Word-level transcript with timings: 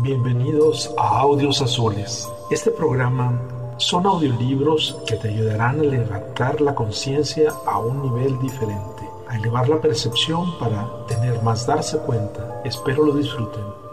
Bienvenidos 0.00 0.94
a 0.96 1.18
Audios 1.18 1.60
Azules. 1.60 2.30
Este 2.52 2.70
programa 2.70 3.36
son 3.78 4.06
audiolibros 4.06 4.96
que 5.08 5.16
te 5.16 5.28
ayudarán 5.28 5.80
a 5.80 5.82
levantar 5.82 6.60
la 6.60 6.72
conciencia 6.72 7.52
a 7.66 7.80
un 7.80 8.02
nivel 8.02 8.38
diferente, 8.38 9.02
a 9.26 9.36
elevar 9.36 9.68
la 9.68 9.80
percepción 9.80 10.56
para 10.60 10.88
tener 11.08 11.42
más 11.42 11.66
darse 11.66 11.98
cuenta. 11.98 12.62
Espero 12.64 13.06
lo 13.06 13.12
disfruten. 13.14 13.87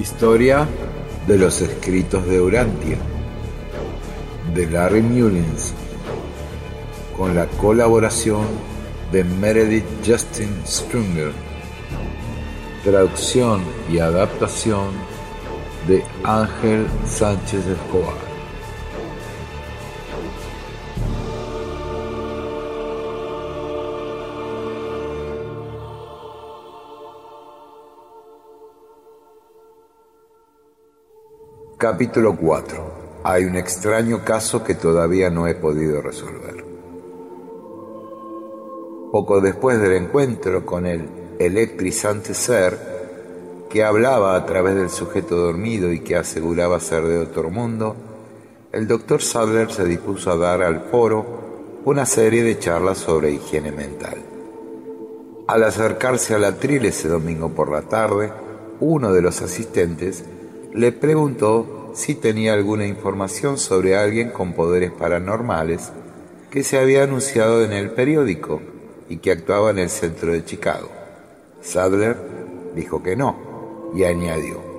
Historia 0.00 0.66
de 1.26 1.36
los 1.36 1.60
escritos 1.60 2.26
de 2.26 2.40
Urantia, 2.40 2.96
de 4.54 4.66
Larry 4.66 5.02
Mullins, 5.02 5.74
con 7.14 7.34
la 7.34 7.46
colaboración 7.46 8.46
de 9.12 9.24
Meredith 9.24 9.84
Justin 10.06 10.48
Strunger, 10.66 11.32
traducción 12.82 13.62
y 13.92 13.98
adaptación 13.98 14.88
de 15.86 16.02
Ángel 16.24 16.86
Sánchez 17.04 17.66
Escobar. 17.66 18.29
Capítulo 31.90 32.36
4. 32.36 33.20
Hay 33.24 33.44
un 33.46 33.56
extraño 33.56 34.24
caso 34.24 34.62
que 34.62 34.76
todavía 34.76 35.28
no 35.28 35.48
he 35.48 35.56
podido 35.56 36.00
resolver. 36.00 36.64
Poco 39.10 39.40
después 39.40 39.80
del 39.80 39.94
encuentro 39.94 40.64
con 40.64 40.86
el 40.86 41.08
electrizante 41.40 42.32
ser 42.32 42.78
que 43.68 43.82
hablaba 43.82 44.36
a 44.36 44.46
través 44.46 44.76
del 44.76 44.88
sujeto 44.88 45.34
dormido 45.34 45.92
y 45.92 45.98
que 45.98 46.14
aseguraba 46.14 46.78
ser 46.78 47.02
de 47.06 47.18
otro 47.18 47.50
mundo, 47.50 47.96
el 48.70 48.86
doctor 48.86 49.20
Sadler 49.20 49.72
se 49.72 49.84
dispuso 49.84 50.30
a 50.30 50.36
dar 50.36 50.62
al 50.62 50.82
foro 50.92 51.80
una 51.84 52.06
serie 52.06 52.44
de 52.44 52.56
charlas 52.56 52.98
sobre 52.98 53.32
higiene 53.32 53.72
mental. 53.72 54.16
Al 55.48 55.64
acercarse 55.64 56.36
al 56.36 56.44
atril 56.44 56.84
ese 56.84 57.08
domingo 57.08 57.48
por 57.48 57.68
la 57.68 57.82
tarde, 57.82 58.32
uno 58.78 59.12
de 59.12 59.22
los 59.22 59.42
asistentes 59.42 60.24
le 60.72 60.92
preguntó 60.92 61.78
si 61.94 62.14
tenía 62.14 62.54
alguna 62.54 62.86
información 62.86 63.58
sobre 63.58 63.96
alguien 63.96 64.30
con 64.30 64.52
poderes 64.52 64.92
paranormales 64.92 65.92
que 66.50 66.62
se 66.62 66.78
había 66.78 67.04
anunciado 67.04 67.64
en 67.64 67.72
el 67.72 67.90
periódico 67.90 68.60
y 69.08 69.18
que 69.18 69.32
actuaba 69.32 69.70
en 69.70 69.78
el 69.78 69.90
centro 69.90 70.32
de 70.32 70.44
Chicago. 70.44 70.88
Sadler 71.62 72.16
dijo 72.74 73.02
que 73.02 73.16
no 73.16 73.90
y 73.94 74.04
añadió, 74.04 74.70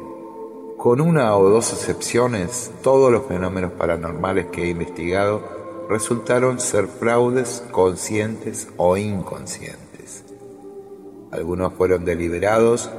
con 0.78 1.00
una 1.00 1.36
o 1.38 1.48
dos 1.50 1.74
excepciones, 1.74 2.72
todos 2.82 3.12
los 3.12 3.28
fenómenos 3.28 3.74
paranormales 3.74 4.48
que 4.48 4.64
he 4.64 4.70
investigado 4.70 5.86
resultaron 5.88 6.60
ser 6.60 6.88
fraudes 6.88 7.64
conscientes 7.72 8.68
o 8.78 8.98
inconscientes. 8.98 10.24
Algunos 11.32 11.74
fueron 11.74 12.04
deliberados 12.04 12.90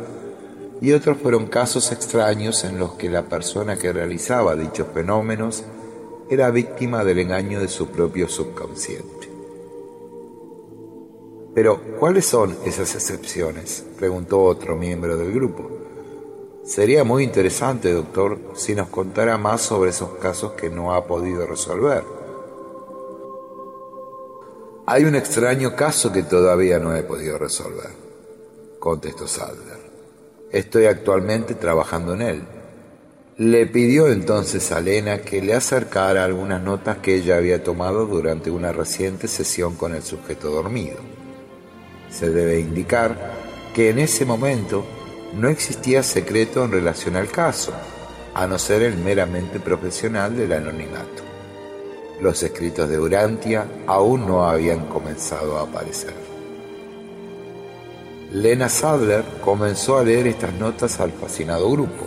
y 0.83 0.93
otros 0.93 1.19
fueron 1.19 1.47
casos 1.47 1.93
extraños 1.93 2.65
en 2.65 2.77
los 2.77 2.95
que 2.95 3.09
la 3.09 3.23
persona 3.23 3.77
que 3.77 3.93
realizaba 3.93 4.57
dichos 4.57 4.89
fenómenos 4.93 5.63
era 6.29 6.51
víctima 6.51 7.05
del 7.05 7.21
engaño 7.21 7.61
de 7.61 7.69
su 7.69 7.87
propio 7.87 8.29
subconsciente. 8.29 9.31
Pero, 11.55 11.81
¿cuáles 12.01 12.27
son 12.27 12.57
esas 12.67 12.97
excepciones? 12.97 13.85
preguntó 13.97 14.43
otro 14.43 14.75
miembro 14.75 15.17
del 15.17 15.33
grupo. 15.33 15.71
Sería 16.65 17.05
muy 17.05 17.23
interesante, 17.23 17.93
doctor, 17.93 18.41
si 18.55 18.75
nos 18.75 18.89
contara 18.89 19.39
más 19.39 19.61
sobre 19.63 19.91
esos 19.91 20.11
casos 20.19 20.53
que 20.53 20.69
no 20.69 20.95
ha 20.95 21.07
podido 21.07 21.47
resolver. 21.47 22.03
Hay 24.87 25.05
un 25.05 25.15
extraño 25.15 25.77
caso 25.77 26.13
que 26.13 26.25
todavía 26.25 26.81
no 26.81 26.97
he 26.97 27.05
podido 27.05 27.39
resolver, 27.39 27.91
contestó 28.81 29.29
Sadler. 29.29 29.82
Estoy 30.53 30.85
actualmente 30.85 31.55
trabajando 31.55 32.13
en 32.13 32.21
él. 32.21 32.43
Le 33.39 33.67
pidió 33.67 34.09
entonces 34.09 34.71
a 34.71 34.81
Lena 34.81 35.23
que 35.23 35.41
le 35.41 35.55
acercara 35.55 36.25
algunas 36.25 36.63
notas 36.63 36.99
que 36.99 37.15
ella 37.15 37.39
había 37.39 37.65
tomado 37.65 38.05
durante 38.05 38.51
una 38.51 38.71
reciente 38.71 39.29
sesión 39.29 39.77
con 39.77 39.95
el 39.95 40.03
sujeto 40.03 40.51
dormido. 40.51 40.99
Se 42.11 42.29
debe 42.29 42.61
indicar 42.61 43.17
que 43.75 43.89
en 43.89 43.99
ese 43.99 44.27
momento 44.27 44.85
no 45.35 45.49
existía 45.49 46.03
secreto 46.03 46.63
en 46.65 46.73
relación 46.73 47.17
al 47.17 47.31
caso, 47.31 47.73
a 48.35 48.47
no 48.47 48.59
ser 48.59 48.83
el 48.83 48.99
meramente 48.99 49.59
profesional 49.59 50.37
del 50.37 50.53
anonimato. 50.53 51.23
Los 52.21 52.43
escritos 52.43 52.91
de 52.91 52.99
Urantia 52.99 53.67
aún 53.87 54.27
no 54.27 54.45
habían 54.45 54.87
comenzado 54.89 55.57
a 55.57 55.63
aparecer. 55.63 56.22
Lena 58.33 58.71
Sadler 58.71 59.25
comenzó 59.45 59.99
a 59.99 60.05
leer 60.05 60.27
estas 60.27 60.55
notas 60.55 61.01
al 61.01 61.13
fascinado 61.13 61.71
grupo. 61.71 62.07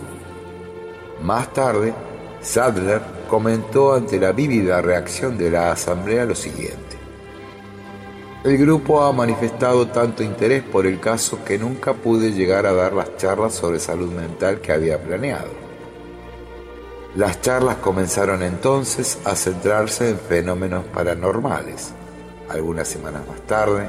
Más 1.22 1.52
tarde, 1.52 1.94
Sadler 2.40 3.00
comentó 3.30 3.94
ante 3.94 4.18
la 4.18 4.32
vívida 4.32 4.82
reacción 4.82 5.38
de 5.38 5.50
la 5.52 5.70
asamblea 5.70 6.24
lo 6.24 6.34
siguiente. 6.34 6.96
El 8.42 8.58
grupo 8.58 9.04
ha 9.04 9.12
manifestado 9.12 9.86
tanto 9.86 10.24
interés 10.24 10.64
por 10.64 10.84
el 10.86 10.98
caso 10.98 11.44
que 11.44 11.58
nunca 11.58 11.94
pude 11.94 12.32
llegar 12.32 12.66
a 12.66 12.72
dar 12.72 12.92
las 12.92 13.16
charlas 13.16 13.54
sobre 13.54 13.78
salud 13.78 14.10
mental 14.10 14.60
que 14.60 14.72
había 14.72 15.00
planeado. 15.00 15.50
Las 17.14 17.40
charlas 17.40 17.76
comenzaron 17.76 18.42
entonces 18.42 19.20
a 19.24 19.36
centrarse 19.36 20.10
en 20.10 20.18
fenómenos 20.18 20.86
paranormales. 20.86 21.92
Algunas 22.48 22.88
semanas 22.88 23.22
más 23.28 23.40
tarde, 23.42 23.88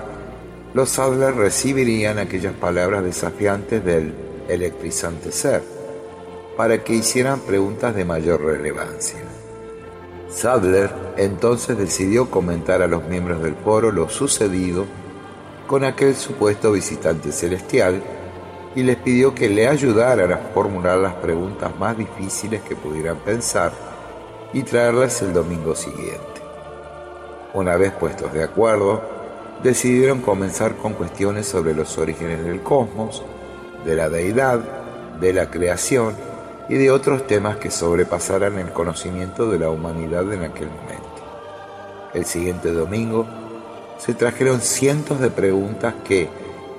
los 0.77 0.89
Sadler 0.89 1.33
recibirían 1.33 2.19
aquellas 2.19 2.53
palabras 2.53 3.03
desafiantes 3.03 3.83
del 3.83 4.13
electrizante 4.47 5.31
ser 5.31 5.63
para 6.55 6.83
que 6.83 6.93
hicieran 6.93 7.39
preguntas 7.39 7.95
de 7.95 8.05
mayor 8.05 8.43
relevancia. 8.43 9.17
Sadler 10.29 10.91
entonces 11.17 11.79
decidió 11.79 12.29
comentar 12.29 12.83
a 12.83 12.87
los 12.87 13.03
miembros 13.05 13.41
del 13.41 13.55
foro 13.55 13.91
lo 13.91 14.07
sucedido 14.07 14.85
con 15.65 15.83
aquel 15.83 16.15
supuesto 16.15 16.71
visitante 16.71 17.31
celestial 17.31 18.03
y 18.75 18.83
les 18.83 18.97
pidió 18.97 19.33
que 19.33 19.49
le 19.49 19.67
ayudaran 19.67 20.31
a 20.31 20.37
formular 20.53 20.99
las 20.99 21.15
preguntas 21.15 21.75
más 21.79 21.97
difíciles 21.97 22.61
que 22.61 22.75
pudieran 22.75 23.17
pensar 23.17 23.71
y 24.53 24.61
traerlas 24.61 25.23
el 25.23 25.33
domingo 25.33 25.73
siguiente. 25.73 26.21
Una 27.55 27.77
vez 27.77 27.93
puestos 27.93 28.31
de 28.31 28.43
acuerdo, 28.43 29.16
decidieron 29.63 30.21
comenzar 30.21 30.75
con 30.75 30.93
cuestiones 30.93 31.47
sobre 31.47 31.73
los 31.73 31.97
orígenes 31.97 32.43
del 32.43 32.61
cosmos, 32.61 33.23
de 33.85 33.95
la 33.95 34.09
deidad, 34.09 34.59
de 35.19 35.33
la 35.33 35.49
creación 35.49 36.15
y 36.69 36.75
de 36.75 36.91
otros 36.91 37.25
temas 37.27 37.57
que 37.57 37.71
sobrepasaran 37.71 38.59
el 38.59 38.71
conocimiento 38.71 39.49
de 39.49 39.59
la 39.59 39.69
humanidad 39.69 40.31
en 40.33 40.43
aquel 40.43 40.67
momento. 40.67 41.07
El 42.13 42.25
siguiente 42.25 42.71
domingo 42.71 43.25
se 43.97 44.13
trajeron 44.13 44.61
cientos 44.61 45.19
de 45.19 45.29
preguntas 45.29 45.95
que, 46.05 46.29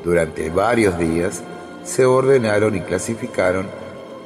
durante 0.04 0.50
varios 0.50 0.98
días, 0.98 1.42
se 1.84 2.04
ordenaron 2.04 2.76
y 2.76 2.80
clasificaron 2.80 3.66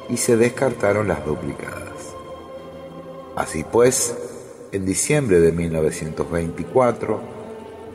y 0.09 0.17
se 0.17 0.37
descartaron 0.37 1.09
las 1.09 1.25
duplicadas. 1.25 1.81
Así 3.37 3.65
pues, 3.65 4.17
en 4.73 4.85
diciembre 4.85 5.41
de 5.41 5.53
1924, 5.53 7.21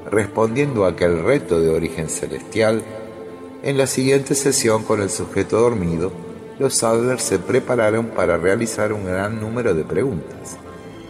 respondiendo 0.09 0.85
a 0.85 0.89
aquel 0.89 1.23
reto 1.23 1.59
de 1.59 1.69
origen 1.69 2.09
celestial, 2.09 2.83
en 3.63 3.77
la 3.77 3.87
siguiente 3.87 4.35
sesión 4.35 4.83
con 4.83 5.01
el 5.01 5.09
sujeto 5.09 5.59
dormido, 5.59 6.11
los 6.59 6.83
Adler 6.83 7.19
se 7.19 7.39
prepararon 7.39 8.07
para 8.07 8.37
realizar 8.37 8.93
un 8.93 9.05
gran 9.05 9.39
número 9.39 9.73
de 9.73 9.83
preguntas, 9.83 10.57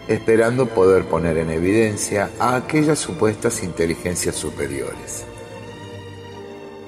esperando 0.07 0.67
poder 0.67 1.05
poner 1.05 1.37
en 1.37 1.49
evidencia 1.49 2.29
a 2.39 2.55
aquellas 2.55 2.99
supuestas 2.99 3.63
inteligencias 3.63 4.35
superiores. 4.35 5.25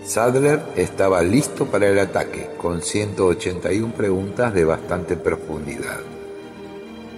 Sadler 0.05 0.62
estaba 0.75 1.21
listo 1.21 1.67
para 1.67 1.88
el 1.88 2.00
ataque, 2.00 2.50
con 2.57 2.81
181 2.81 3.94
preguntas 3.94 4.53
de 4.53 4.65
bastante 4.65 5.15
profundidad. 5.15 6.00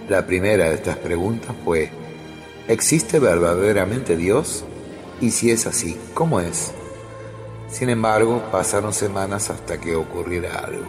La 0.08 0.26
primera 0.26 0.68
de 0.68 0.74
estas 0.74 0.98
preguntas 0.98 1.56
fue, 1.64 1.90
¿existe 2.68 3.18
verdaderamente 3.18 4.16
Dios? 4.16 4.64
Y 5.22 5.30
si 5.30 5.52
es 5.52 5.68
así, 5.68 5.96
¿cómo 6.14 6.40
es? 6.40 6.72
Sin 7.70 7.88
embargo, 7.88 8.42
pasaron 8.50 8.92
semanas 8.92 9.50
hasta 9.50 9.80
que 9.80 9.94
ocurriera 9.94 10.58
algo. 10.58 10.84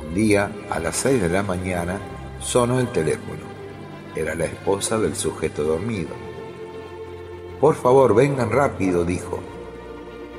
Un 0.00 0.14
día, 0.14 0.50
a 0.70 0.80
las 0.80 0.96
6 0.96 1.20
de 1.20 1.28
la 1.28 1.42
mañana, 1.42 2.00
sonó 2.40 2.80
el 2.80 2.90
teléfono. 2.92 3.42
Era 4.16 4.34
la 4.34 4.46
esposa 4.46 4.98
del 4.98 5.14
sujeto 5.14 5.64
dormido. 5.64 6.08
Por 7.60 7.74
favor, 7.74 8.14
vengan 8.14 8.50
rápido, 8.50 9.04
dijo. 9.04 9.40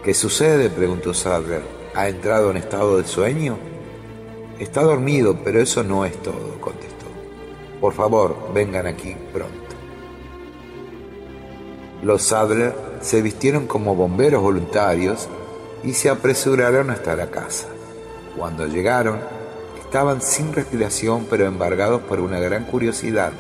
¿Qué 0.03 0.15
sucede? 0.15 0.71
preguntó 0.71 1.13
Sadler. 1.13 1.61
¿Ha 1.94 2.09
entrado 2.09 2.49
en 2.49 2.57
estado 2.57 2.97
de 2.97 3.05
sueño? 3.05 3.59
Está 4.57 4.81
dormido, 4.81 5.38
pero 5.44 5.61
eso 5.61 5.83
no 5.83 6.03
es 6.03 6.19
todo, 6.23 6.59
contestó. 6.59 7.05
Por 7.79 7.94
favor, 7.94 8.51
vengan 8.55 8.88
aquí 8.88 9.15
pronto. 9.31 9.53
Los 12.01 12.23
Sadler 12.23 12.86
se 13.07 13.21
vistieron 13.21 13.68
como 13.68 13.95
bomberos 13.95 14.44
voluntarios 14.44 15.30
y 15.81 15.94
se 15.94 16.09
apresuraron 16.09 16.89
hasta 16.89 17.15
la 17.15 17.31
casa. 17.31 17.69
Cuando 18.36 18.68
llegaron, 18.68 19.19
estaban 19.80 20.21
sin 20.21 20.51
respiración 20.51 21.25
pero 21.30 21.45
embargados 21.45 22.01
por 22.01 22.19
una 22.19 22.38
gran 22.42 22.65
curiosidad. 22.65 23.31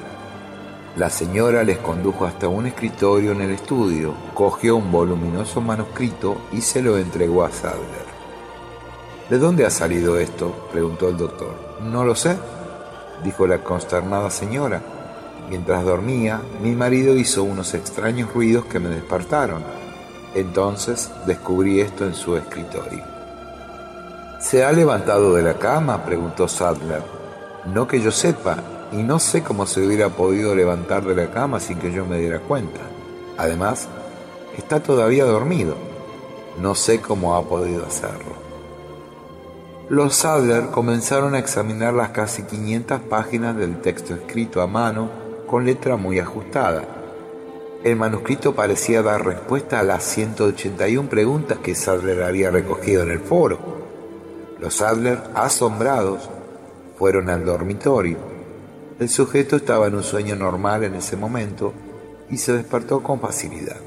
La 0.95 1.09
señora 1.09 1.65
les 1.65 1.79
condujo 1.79 2.25
hasta 2.25 2.47
un 2.47 2.65
escritorio 2.65 3.33
en 3.33 3.41
el 3.41 3.51
estudio, 3.51 4.13
cogió 4.33 4.77
un 4.77 4.89
voluminoso 4.89 5.59
manuscrito 5.59 6.37
y 6.53 6.61
se 6.61 6.81
lo 6.81 6.97
entregó 6.97 7.43
a 7.43 7.51
Sadler. 7.51 8.07
¿De 9.29 9.37
dónde 9.37 9.65
ha 9.65 9.69
salido 9.69 10.17
esto? 10.17 10.69
preguntó 10.71 11.09
el 11.09 11.17
doctor. 11.17 11.53
No 11.81 12.05
lo 12.05 12.15
sé, 12.15 12.37
dijo 13.21 13.45
la 13.45 13.61
consternada 13.65 14.31
señora. 14.31 14.81
Mientras 15.49 15.85
dormía, 15.85 16.41
mi 16.61 16.75
marido 16.75 17.15
hizo 17.15 17.43
unos 17.43 17.73
extraños 17.73 18.33
ruidos 18.33 18.65
que 18.65 18.79
me 18.79 18.89
despertaron. 18.89 19.63
Entonces 20.35 21.09
descubrí 21.25 21.79
esto 21.79 22.05
en 22.05 22.13
su 22.13 22.35
escritorio. 22.35 23.03
¿Se 24.39 24.65
ha 24.65 24.71
levantado 24.71 25.33
de 25.33 25.43
la 25.43 25.53
cama? 25.53 26.03
preguntó 26.03 26.47
Sadler. 26.47 27.01
No 27.65 27.87
que 27.87 28.01
yo 28.01 28.11
sepa, 28.11 28.57
y 28.91 28.97
no 28.97 29.19
sé 29.19 29.41
cómo 29.41 29.65
se 29.65 29.85
hubiera 29.85 30.09
podido 30.09 30.53
levantar 30.53 31.03
de 31.05 31.15
la 31.15 31.31
cama 31.31 31.59
sin 31.59 31.79
que 31.79 31.91
yo 31.91 32.05
me 32.05 32.19
diera 32.19 32.39
cuenta. 32.39 32.81
Además, 33.37 33.87
está 34.57 34.81
todavía 34.81 35.25
dormido. 35.25 35.75
No 36.59 36.75
sé 36.75 36.99
cómo 36.99 37.35
ha 37.35 37.43
podido 37.43 37.85
hacerlo. 37.85 38.35
Los 39.89 40.15
Sadler 40.15 40.67
comenzaron 40.71 41.35
a 41.35 41.39
examinar 41.39 41.93
las 41.93 42.09
casi 42.09 42.43
500 42.43 43.01
páginas 43.01 43.55
del 43.55 43.79
texto 43.79 44.13
escrito 44.13 44.61
a 44.61 44.67
mano 44.67 45.26
con 45.47 45.65
letra 45.65 45.95
muy 45.95 46.19
ajustada. 46.19 46.83
El 47.83 47.95
manuscrito 47.95 48.53
parecía 48.53 49.01
dar 49.01 49.25
respuesta 49.25 49.79
a 49.79 49.83
las 49.83 50.03
181 50.03 51.09
preguntas 51.09 51.59
que 51.59 51.73
Sadler 51.73 52.23
había 52.23 52.51
recogido 52.51 53.01
en 53.03 53.11
el 53.11 53.19
foro. 53.19 53.57
Los 54.59 54.81
Adler, 54.81 55.19
asombrados, 55.33 56.29
fueron 56.97 57.29
al 57.29 57.45
dormitorio. 57.45 58.17
El 58.99 59.09
sujeto 59.09 59.55
estaba 59.55 59.87
en 59.87 59.95
un 59.95 60.03
sueño 60.03 60.35
normal 60.35 60.83
en 60.83 60.95
ese 60.95 61.15
momento 61.15 61.73
y 62.29 62.37
se 62.37 62.53
despertó 62.53 63.01
con 63.01 63.19
facilidad. 63.19 63.77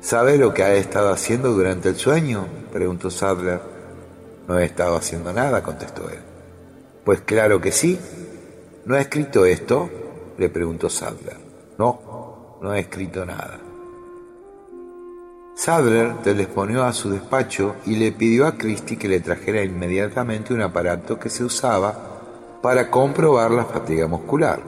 ¿Sabe 0.00 0.38
lo 0.38 0.54
que 0.54 0.62
ha 0.62 0.74
estado 0.74 1.10
haciendo 1.10 1.52
durante 1.52 1.90
el 1.90 1.96
sueño? 1.96 2.46
preguntó 2.72 3.10
Sadler. 3.10 3.60
No 4.48 4.58
he 4.58 4.64
estado 4.64 4.96
haciendo 4.96 5.32
nada, 5.32 5.62
contestó 5.62 6.08
él. 6.08 6.18
Pues 7.04 7.20
claro 7.20 7.60
que 7.60 7.72
sí, 7.72 7.98
¿No 8.84 8.96
ha 8.96 9.00
escrito 9.00 9.44
esto? 9.46 9.88
le 10.38 10.48
preguntó 10.48 10.88
Sadler. 10.88 11.36
No, 11.78 12.58
no 12.60 12.74
he 12.74 12.80
escrito 12.80 13.24
nada. 13.24 13.60
Sadler 15.54 16.22
telefoneó 16.22 16.82
a 16.82 16.92
su 16.92 17.10
despacho 17.10 17.76
y 17.86 17.96
le 17.96 18.10
pidió 18.10 18.46
a 18.46 18.56
Christie 18.56 18.98
que 18.98 19.06
le 19.06 19.20
trajera 19.20 19.62
inmediatamente 19.62 20.52
un 20.52 20.62
aparato 20.62 21.20
que 21.20 21.28
se 21.28 21.44
usaba 21.44 22.58
para 22.60 22.90
comprobar 22.90 23.52
la 23.52 23.66
fatiga 23.66 24.08
muscular. 24.08 24.60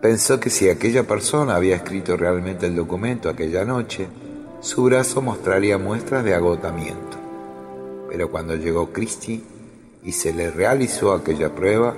Pensó 0.00 0.38
que 0.38 0.50
si 0.50 0.68
aquella 0.68 1.02
persona 1.02 1.56
había 1.56 1.74
escrito 1.74 2.16
realmente 2.16 2.66
el 2.66 2.76
documento 2.76 3.28
aquella 3.28 3.64
noche, 3.64 4.06
su 4.60 4.84
brazo 4.84 5.22
mostraría 5.22 5.78
muestras 5.78 6.22
de 6.22 6.34
agotamiento. 6.34 7.16
Pero 8.08 8.30
cuando 8.30 8.54
llegó 8.54 8.92
Christie 8.92 9.42
y 10.04 10.12
se 10.12 10.32
le 10.32 10.50
realizó 10.50 11.12
aquella 11.12 11.52
prueba, 11.52 11.94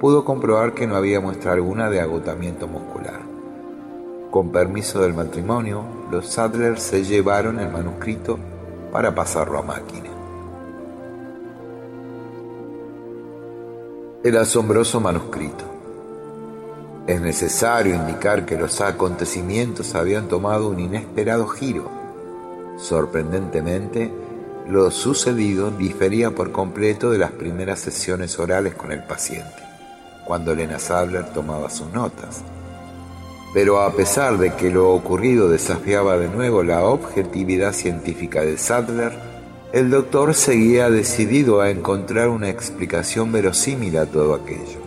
pudo 0.00 0.24
comprobar 0.24 0.74
que 0.74 0.86
no 0.86 0.96
había 0.96 1.20
muestra 1.20 1.52
alguna 1.52 1.88
de 1.90 2.00
agotamiento 2.00 2.66
muscular. 2.66 3.20
Con 4.30 4.50
permiso 4.50 5.00
del 5.00 5.14
matrimonio, 5.14 5.84
los 6.10 6.26
Sadler 6.26 6.80
se 6.80 7.04
llevaron 7.04 7.60
el 7.60 7.70
manuscrito 7.70 8.38
para 8.90 9.14
pasarlo 9.14 9.58
a 9.58 9.62
máquina. 9.62 10.10
El 14.24 14.36
asombroso 14.36 15.00
manuscrito. 15.00 15.64
Es 17.06 17.20
necesario 17.20 17.94
indicar 17.94 18.46
que 18.46 18.56
los 18.56 18.80
acontecimientos 18.80 19.94
habían 19.94 20.26
tomado 20.26 20.70
un 20.70 20.80
inesperado 20.80 21.46
giro. 21.46 21.88
Sorprendentemente, 22.78 24.10
lo 24.68 24.90
sucedido 24.90 25.70
difería 25.70 26.30
por 26.30 26.50
completo 26.50 27.10
de 27.10 27.18
las 27.18 27.32
primeras 27.32 27.80
sesiones 27.80 28.38
orales 28.38 28.74
con 28.74 28.90
el 28.90 29.04
paciente 29.04 29.73
cuando 30.24 30.52
Elena 30.52 30.78
Sadler 30.78 31.26
tomaba 31.32 31.70
sus 31.70 31.92
notas. 31.92 32.42
Pero 33.52 33.80
a 33.80 33.92
pesar 33.92 34.38
de 34.38 34.54
que 34.54 34.70
lo 34.70 34.92
ocurrido 34.92 35.48
desafiaba 35.48 36.18
de 36.18 36.28
nuevo 36.28 36.62
la 36.62 36.84
objetividad 36.84 37.72
científica 37.72 38.40
de 38.40 38.58
Sadler, 38.58 39.12
el 39.72 39.90
doctor 39.90 40.34
seguía 40.34 40.90
decidido 40.90 41.60
a 41.60 41.70
encontrar 41.70 42.28
una 42.28 42.48
explicación 42.48 43.32
verosímil 43.32 43.96
a 43.98 44.06
todo 44.06 44.34
aquello. 44.34 44.80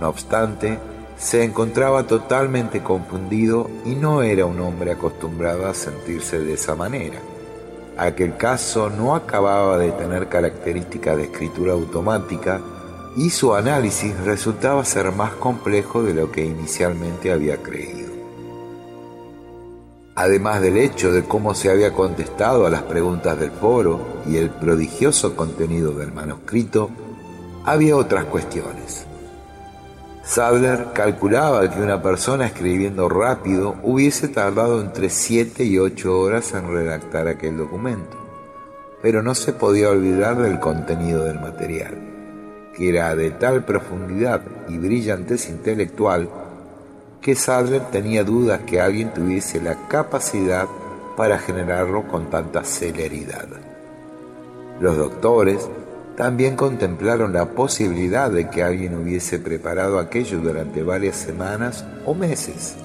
No 0.00 0.08
obstante, 0.08 0.78
se 1.16 1.44
encontraba 1.44 2.06
totalmente 2.06 2.82
confundido 2.82 3.70
y 3.84 3.94
no 3.94 4.22
era 4.22 4.46
un 4.46 4.60
hombre 4.60 4.92
acostumbrado 4.92 5.66
a 5.66 5.74
sentirse 5.74 6.38
de 6.38 6.54
esa 6.54 6.74
manera. 6.74 7.18
Aquel 7.96 8.36
caso 8.36 8.90
no 8.90 9.14
acababa 9.14 9.78
de 9.78 9.92
tener 9.92 10.28
características 10.28 11.16
de 11.16 11.24
escritura 11.24 11.74
automática 11.74 12.60
y 13.16 13.30
su 13.30 13.54
análisis 13.54 14.18
resultaba 14.20 14.84
ser 14.84 15.12
más 15.12 15.32
complejo 15.34 16.02
de 16.02 16.14
lo 16.14 16.32
que 16.32 16.44
inicialmente 16.44 17.32
había 17.32 17.62
creído. 17.62 18.12
Además 20.16 20.60
del 20.60 20.76
hecho 20.76 21.12
de 21.12 21.24
cómo 21.24 21.54
se 21.54 21.70
había 21.70 21.92
contestado 21.92 22.66
a 22.66 22.70
las 22.70 22.82
preguntas 22.82 23.38
del 23.38 23.50
foro 23.50 24.00
y 24.28 24.36
el 24.36 24.50
prodigioso 24.50 25.36
contenido 25.36 25.92
del 25.92 26.12
manuscrito, 26.12 26.90
había 27.64 27.96
otras 27.96 28.24
cuestiones. 28.26 29.06
Sadler 30.24 30.88
calculaba 30.94 31.68
que 31.68 31.82
una 31.82 32.00
persona 32.00 32.46
escribiendo 32.46 33.08
rápido 33.08 33.76
hubiese 33.82 34.28
tardado 34.28 34.80
entre 34.80 35.10
7 35.10 35.64
y 35.64 35.78
8 35.78 36.18
horas 36.18 36.54
en 36.54 36.72
redactar 36.72 37.28
aquel 37.28 37.58
documento, 37.58 38.16
pero 39.02 39.22
no 39.22 39.34
se 39.34 39.52
podía 39.52 39.90
olvidar 39.90 40.40
del 40.40 40.60
contenido 40.60 41.24
del 41.24 41.40
material 41.40 42.13
que 42.76 42.88
era 42.88 43.14
de 43.14 43.30
tal 43.30 43.64
profundidad 43.64 44.42
y 44.68 44.78
brillantez 44.78 45.48
intelectual 45.48 46.28
que 47.20 47.34
Sadler 47.34 47.82
tenía 47.90 48.22
dudas 48.22 48.60
que 48.66 48.80
alguien 48.80 49.14
tuviese 49.14 49.60
la 49.60 49.88
capacidad 49.88 50.66
para 51.16 51.38
generarlo 51.38 52.06
con 52.06 52.28
tanta 52.28 52.64
celeridad. 52.64 53.46
Los 54.80 54.96
doctores 54.96 55.68
también 56.16 56.54
contemplaron 56.54 57.32
la 57.32 57.50
posibilidad 57.50 58.30
de 58.30 58.48
que 58.48 58.62
alguien 58.62 58.94
hubiese 58.96 59.38
preparado 59.38 59.98
aquello 59.98 60.38
durante 60.38 60.82
varias 60.82 61.16
semanas 61.16 61.84
o 62.04 62.14
meses 62.14 62.76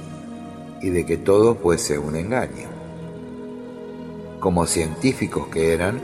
y 0.82 0.90
de 0.90 1.06
que 1.06 1.18
todo 1.18 1.56
fuese 1.56 1.98
un 1.98 2.16
engaño. 2.16 2.70
Como 4.40 4.66
científicos 4.66 5.48
que 5.48 5.74
eran, 5.74 6.00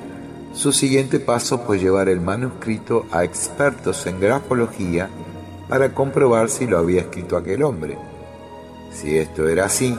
su 0.56 0.72
siguiente 0.72 1.20
paso 1.20 1.60
fue 1.60 1.80
llevar 1.80 2.08
el 2.08 2.22
manuscrito 2.22 3.06
a 3.12 3.26
expertos 3.26 4.08
en 4.08 4.22
grafología 4.22 5.10
para 5.68 5.94
comprobar 5.94 6.50
si 6.50 6.66
lo 6.66 6.78
había 6.78 7.02
escrito 7.02 7.36
aquel 7.36 7.62
hombre. 7.62 7.98
Si 8.94 9.18
esto 9.18 9.50
era 9.50 9.66
así, 9.66 9.98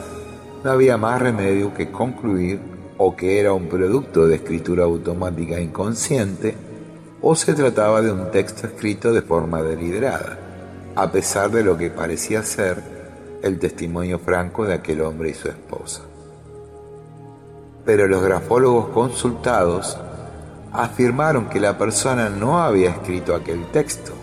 no 0.63 0.71
había 0.71 0.97
más 0.97 1.21
remedio 1.21 1.75
que 1.75 1.91
concluir 1.91 2.59
o 2.97 3.15
que 3.15 3.39
era 3.39 3.53
un 3.53 3.67
producto 3.67 4.25
de 4.25 4.37
escritura 4.37 4.85
automática 4.85 5.59
inconsciente 5.59 6.55
o 7.21 7.35
se 7.35 7.53
trataba 7.53 8.01
de 8.01 8.11
un 8.11 8.31
texto 8.31 8.65
escrito 8.65 9.13
de 9.13 9.21
forma 9.21 9.61
deliberada, 9.61 10.39
a 10.95 11.11
pesar 11.11 11.51
de 11.51 11.63
lo 11.63 11.77
que 11.77 11.91
parecía 11.91 12.41
ser 12.41 12.81
el 13.43 13.59
testimonio 13.59 14.17
franco 14.17 14.65
de 14.65 14.73
aquel 14.73 15.01
hombre 15.01 15.29
y 15.29 15.33
su 15.35 15.49
esposa. 15.49 16.01
Pero 17.85 18.07
los 18.07 18.23
grafólogos 18.23 18.89
consultados 18.89 19.99
afirmaron 20.77 21.49
que 21.49 21.59
la 21.59 21.75
persona 21.75 22.29
no 22.29 22.59
había 22.61 22.91
escrito 22.91 23.33
aquel 23.33 23.65
texto, 23.71 24.13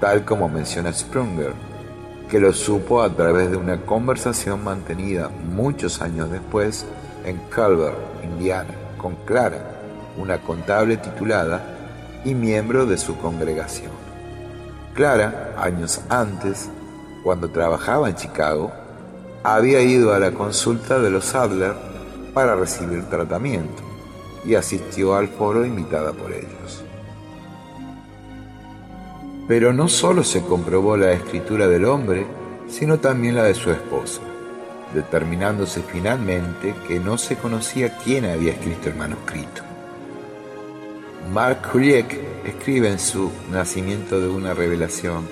tal 0.00 0.22
como 0.26 0.50
menciona 0.50 0.92
Sprunger, 0.92 1.54
que 2.28 2.38
lo 2.38 2.52
supo 2.52 3.02
a 3.02 3.08
través 3.08 3.50
de 3.50 3.56
una 3.56 3.80
conversación 3.80 4.62
mantenida 4.62 5.30
muchos 5.30 6.02
años 6.02 6.30
después 6.30 6.84
en 7.24 7.38
Culver, 7.54 7.94
Indiana, 8.22 8.74
con 8.98 9.16
Clara, 9.24 9.80
una 10.18 10.38
contable 10.42 10.98
titulada 10.98 11.64
y 12.22 12.34
miembro 12.34 12.84
de 12.84 12.98
su 12.98 13.16
congregación. 13.16 13.92
Clara, 14.94 15.54
años 15.58 16.02
antes, 16.10 16.68
cuando 17.22 17.48
trabajaba 17.48 18.10
en 18.10 18.16
Chicago, 18.16 18.72
había 19.42 19.80
ido 19.80 20.12
a 20.12 20.18
la 20.18 20.32
consulta 20.32 20.98
de 20.98 21.10
los 21.10 21.34
Adler 21.34 21.72
para 22.34 22.56
recibir 22.56 23.04
tratamiento 23.08 23.93
y 24.46 24.54
asistió 24.54 25.14
al 25.14 25.28
foro 25.28 25.64
invitada 25.64 26.12
por 26.12 26.32
ellos. 26.32 26.84
Pero 29.46 29.72
no 29.72 29.88
solo 29.88 30.24
se 30.24 30.42
comprobó 30.42 30.96
la 30.96 31.12
escritura 31.12 31.68
del 31.68 31.84
hombre, 31.84 32.26
sino 32.68 32.98
también 32.98 33.36
la 33.36 33.44
de 33.44 33.54
su 33.54 33.70
esposa, 33.70 34.20
determinándose 34.94 35.82
finalmente 35.82 36.74
que 36.88 36.98
no 36.98 37.18
se 37.18 37.36
conocía 37.36 37.98
quién 37.98 38.24
había 38.24 38.52
escrito 38.52 38.88
el 38.88 38.96
manuscrito. 38.96 39.62
Mark 41.32 41.70
Kuliek 41.70 42.18
escribe 42.44 42.90
en 42.90 42.98
su 42.98 43.30
Nacimiento 43.50 44.20
de 44.20 44.28
una 44.28 44.54
revelación, 44.54 45.26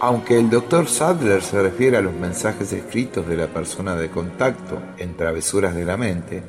aunque 0.00 0.38
el 0.38 0.50
doctor 0.50 0.88
Sadler 0.88 1.42
se 1.42 1.62
refiere 1.62 1.96
a 1.96 2.02
los 2.02 2.12
mensajes 2.12 2.72
escritos 2.72 3.26
de 3.26 3.36
la 3.36 3.46
persona 3.46 3.94
de 3.96 4.10
contacto 4.10 4.78
en 4.98 5.16
travesuras 5.16 5.74
de 5.74 5.84
la 5.84 5.96
mente, 5.96 6.42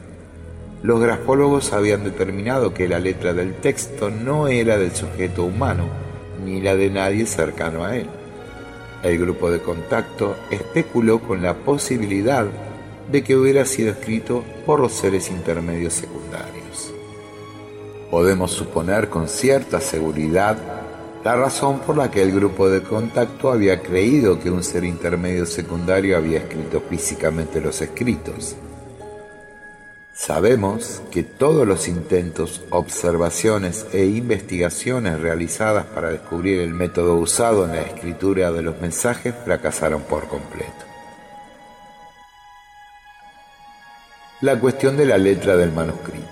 los 0.83 0.99
grafólogos 0.99 1.73
habían 1.73 2.03
determinado 2.03 2.73
que 2.73 2.87
la 2.87 2.99
letra 2.99 3.33
del 3.33 3.55
texto 3.55 4.09
no 4.09 4.47
era 4.47 4.77
del 4.77 4.95
sujeto 4.95 5.43
humano, 5.43 5.85
ni 6.43 6.61
la 6.61 6.75
de 6.75 6.89
nadie 6.89 7.25
cercano 7.25 7.83
a 7.83 7.95
él. 7.97 8.07
El 9.03 9.19
grupo 9.19 9.51
de 9.51 9.61
contacto 9.61 10.35
especuló 10.49 11.19
con 11.19 11.41
la 11.41 11.55
posibilidad 11.55 12.45
de 13.11 13.23
que 13.23 13.35
hubiera 13.35 13.65
sido 13.65 13.91
escrito 13.91 14.43
por 14.65 14.79
los 14.79 14.93
seres 14.93 15.29
intermedios 15.29 15.93
secundarios. 15.93 16.93
Podemos 18.09 18.51
suponer 18.51 19.09
con 19.09 19.27
cierta 19.27 19.79
seguridad 19.79 20.57
la 21.23 21.35
razón 21.35 21.79
por 21.79 21.97
la 21.97 22.11
que 22.11 22.21
el 22.21 22.31
grupo 22.31 22.69
de 22.69 22.83
contacto 22.83 23.51
había 23.51 23.81
creído 23.81 24.39
que 24.39 24.51
un 24.51 24.63
ser 24.63 24.83
intermedio 24.83 25.45
secundario 25.47 26.17
había 26.17 26.37
escrito 26.37 26.81
físicamente 26.87 27.59
los 27.59 27.81
escritos. 27.81 28.55
Sabemos 30.15 31.01
que 31.11 31.23
todos 31.23 31.67
los 31.67 31.89
intentos, 31.89 32.61
observaciones 32.69 33.85
e 33.91 34.05
investigaciones 34.05 35.19
realizadas 35.19 35.85
para 35.87 36.09
descubrir 36.09 36.61
el 36.61 36.73
método 36.73 37.15
usado 37.15 37.65
en 37.65 37.73
la 37.73 37.81
escritura 37.81 38.49
de 38.53 38.61
los 38.61 38.79
mensajes 38.79 39.35
fracasaron 39.43 40.03
por 40.03 40.29
completo. 40.29 40.71
La 44.39 44.57
cuestión 44.57 44.95
de 44.95 45.05
la 45.05 45.17
letra 45.17 45.57
del 45.57 45.73
manuscrito. 45.73 46.23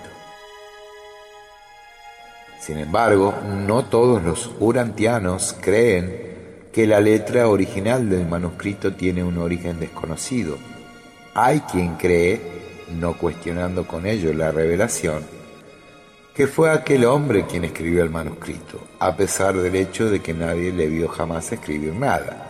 Sin 2.61 2.79
embargo, 2.79 3.33
no 3.67 3.83
todos 3.83 4.23
los 4.23 4.49
urantianos 4.61 5.57
creen 5.59 6.69
que 6.71 6.87
la 6.87 7.01
letra 7.01 7.49
original 7.49 8.09
del 8.09 8.25
manuscrito 8.27 8.93
tiene 8.93 9.25
un 9.25 9.39
origen 9.39 9.81
desconocido. 9.81 10.57
Hay 11.33 11.59
quien 11.61 11.95
cree 11.95 12.62
no 12.89 13.17
cuestionando 13.17 13.85
con 13.87 14.05
ello 14.05 14.33
la 14.33 14.51
revelación, 14.51 15.23
que 16.33 16.47
fue 16.47 16.71
aquel 16.71 17.05
hombre 17.05 17.45
quien 17.45 17.63
escribió 17.63 18.03
el 18.03 18.09
manuscrito, 18.09 18.79
a 18.99 19.15
pesar 19.15 19.55
del 19.55 19.75
hecho 19.75 20.09
de 20.09 20.21
que 20.21 20.33
nadie 20.33 20.71
le 20.71 20.87
vio 20.87 21.07
jamás 21.07 21.51
escribir 21.51 21.93
nada. 21.93 22.49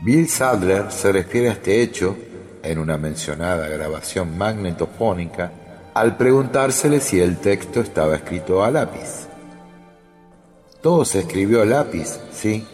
Bill 0.00 0.28
Sadler 0.28 0.90
se 0.90 1.12
refiere 1.12 1.48
a 1.48 1.52
este 1.52 1.82
hecho, 1.82 2.16
en 2.62 2.78
una 2.78 2.96
mencionada 2.96 3.68
grabación 3.68 4.36
magnetofónica, 4.36 5.52
al 5.94 6.16
preguntársele 6.16 7.00
si 7.00 7.20
el 7.20 7.38
texto 7.38 7.80
estaba 7.80 8.16
escrito 8.16 8.62
a 8.64 8.70
lápiz. 8.70 9.28
Todo 10.82 11.04
se 11.04 11.20
escribió 11.20 11.62
a 11.62 11.64
lápiz, 11.64 12.18
sí. 12.32 12.66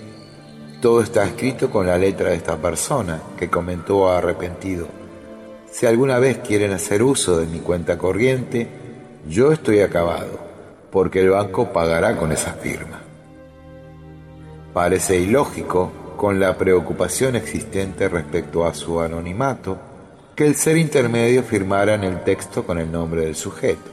Todo 0.80 1.02
está 1.02 1.24
escrito 1.24 1.70
con 1.70 1.86
la 1.86 1.96
letra 1.96 2.30
de 2.30 2.36
esta 2.36 2.56
persona, 2.56 3.22
que 3.38 3.48
comentó 3.48 4.10
arrepentido. 4.10 5.01
Si 5.72 5.86
alguna 5.86 6.18
vez 6.18 6.36
quieren 6.46 6.72
hacer 6.72 7.02
uso 7.02 7.38
de 7.38 7.46
mi 7.46 7.58
cuenta 7.60 7.96
corriente, 7.96 8.68
yo 9.26 9.52
estoy 9.52 9.80
acabado, 9.80 10.38
porque 10.90 11.20
el 11.20 11.30
banco 11.30 11.72
pagará 11.72 12.18
con 12.18 12.30
esa 12.30 12.52
firma. 12.52 13.00
Parece 14.74 15.18
ilógico, 15.18 15.90
con 16.18 16.38
la 16.38 16.58
preocupación 16.58 17.36
existente 17.36 18.06
respecto 18.06 18.66
a 18.66 18.74
su 18.74 19.00
anonimato, 19.00 19.78
que 20.36 20.46
el 20.46 20.56
ser 20.56 20.76
intermedio 20.76 21.42
firmara 21.42 21.94
en 21.94 22.04
el 22.04 22.22
texto 22.22 22.64
con 22.64 22.78
el 22.78 22.92
nombre 22.92 23.22
del 23.22 23.34
sujeto. 23.34 23.90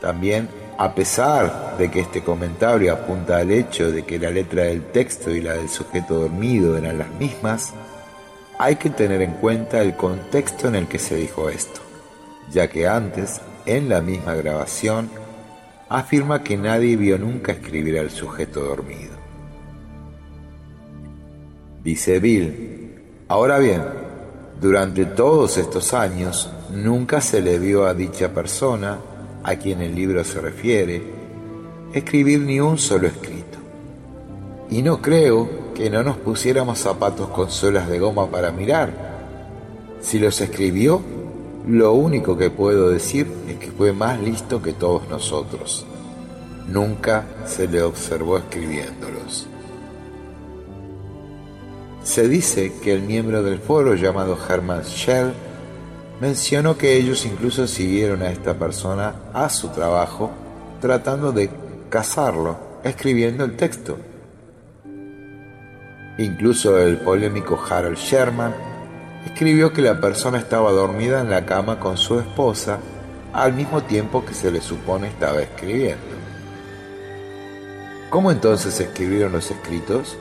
También, 0.00 0.48
a 0.78 0.96
pesar 0.96 1.76
de 1.78 1.92
que 1.92 2.00
este 2.00 2.22
comentario 2.22 2.92
apunta 2.92 3.36
al 3.36 3.52
hecho 3.52 3.92
de 3.92 4.02
que 4.02 4.18
la 4.18 4.30
letra 4.30 4.64
del 4.64 4.82
texto 4.86 5.30
y 5.30 5.42
la 5.42 5.52
del 5.52 5.68
sujeto 5.68 6.14
dormido 6.14 6.76
eran 6.76 6.98
las 6.98 7.10
mismas, 7.20 7.72
hay 8.62 8.76
que 8.76 8.90
tener 8.90 9.22
en 9.22 9.32
cuenta 9.32 9.82
el 9.82 9.96
contexto 9.96 10.68
en 10.68 10.76
el 10.76 10.86
que 10.86 11.00
se 11.00 11.16
dijo 11.16 11.48
esto, 11.48 11.80
ya 12.52 12.68
que 12.68 12.86
antes, 12.86 13.40
en 13.66 13.88
la 13.88 14.00
misma 14.00 14.36
grabación, 14.36 15.10
afirma 15.88 16.44
que 16.44 16.56
nadie 16.56 16.96
vio 16.96 17.18
nunca 17.18 17.50
escribir 17.50 17.98
al 17.98 18.10
sujeto 18.10 18.60
dormido. 18.60 19.16
Dice 21.82 22.20
Bill, 22.20 23.00
ahora 23.26 23.58
bien, 23.58 23.82
durante 24.60 25.06
todos 25.06 25.58
estos 25.58 25.92
años 25.92 26.48
nunca 26.72 27.20
se 27.20 27.42
le 27.42 27.58
vio 27.58 27.84
a 27.84 27.94
dicha 27.94 28.32
persona, 28.32 28.96
a 29.42 29.56
quien 29.56 29.82
el 29.82 29.92
libro 29.92 30.22
se 30.22 30.40
refiere, 30.40 31.02
escribir 31.92 32.38
ni 32.38 32.60
un 32.60 32.78
solo 32.78 33.08
escrito. 33.08 33.58
Y 34.70 34.82
no 34.82 35.02
creo 35.02 35.61
que 35.74 35.90
no 35.90 36.02
nos 36.02 36.16
pusiéramos 36.16 36.78
zapatos 36.78 37.28
con 37.28 37.50
suelas 37.50 37.88
de 37.88 37.98
goma 37.98 38.30
para 38.30 38.52
mirar. 38.52 38.92
Si 40.00 40.18
los 40.18 40.40
escribió, 40.40 41.00
lo 41.66 41.92
único 41.92 42.36
que 42.36 42.50
puedo 42.50 42.90
decir 42.90 43.26
es 43.48 43.56
que 43.56 43.70
fue 43.70 43.92
más 43.92 44.20
listo 44.20 44.60
que 44.60 44.72
todos 44.72 45.08
nosotros. 45.08 45.86
Nunca 46.68 47.24
se 47.46 47.68
le 47.68 47.82
observó 47.82 48.38
escribiéndolos. 48.38 49.46
Se 52.02 52.28
dice 52.28 52.72
que 52.82 52.92
el 52.92 53.02
miembro 53.02 53.42
del 53.42 53.58
foro 53.58 53.94
llamado 53.94 54.36
Hermann 54.48 54.84
Schell 54.84 55.32
mencionó 56.20 56.76
que 56.76 56.96
ellos 56.96 57.24
incluso 57.26 57.66
siguieron 57.66 58.22
a 58.22 58.30
esta 58.30 58.54
persona 58.54 59.14
a 59.32 59.48
su 59.48 59.68
trabajo 59.68 60.30
tratando 60.80 61.30
de 61.30 61.48
cazarlo, 61.88 62.56
escribiendo 62.82 63.44
el 63.44 63.56
texto 63.56 63.96
Incluso 66.18 66.78
el 66.78 66.98
polémico 66.98 67.62
Harold 67.68 67.96
Sherman 67.96 68.54
escribió 69.24 69.72
que 69.72 69.82
la 69.82 70.00
persona 70.00 70.38
estaba 70.38 70.70
dormida 70.72 71.20
en 71.20 71.30
la 71.30 71.46
cama 71.46 71.78
con 71.80 71.96
su 71.96 72.18
esposa 72.18 72.78
al 73.32 73.54
mismo 73.54 73.82
tiempo 73.82 74.24
que 74.24 74.34
se 74.34 74.50
le 74.50 74.60
supone 74.60 75.08
estaba 75.08 75.40
escribiendo. 75.40 76.04
¿Cómo 78.10 78.30
entonces 78.30 78.78
escribieron 78.78 79.32
los 79.32 79.50
escritos? 79.50 80.18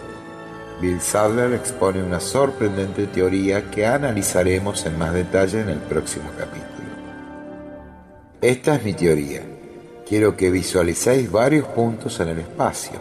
Bill 0.81 1.01
Sadler 1.01 1.53
expone 1.53 2.01
una 2.01 2.19
sorprendente 2.19 3.07
teoría 3.07 3.69
que 3.69 3.85
analizaremos 3.85 4.85
en 4.85 4.97
más 4.97 5.13
detalle 5.13 5.61
en 5.61 5.69
el 5.69 5.79
próximo 5.79 6.31
capítulo. 6.37 6.89
Esta 8.41 8.75
es 8.75 8.83
mi 8.83 8.93
teoría 8.93 9.41
quiero 10.11 10.35
que 10.35 10.51
visualicéis 10.51 11.31
varios 11.31 11.65
puntos 11.69 12.19
en 12.19 12.27
el 12.27 12.39
espacio. 12.39 12.99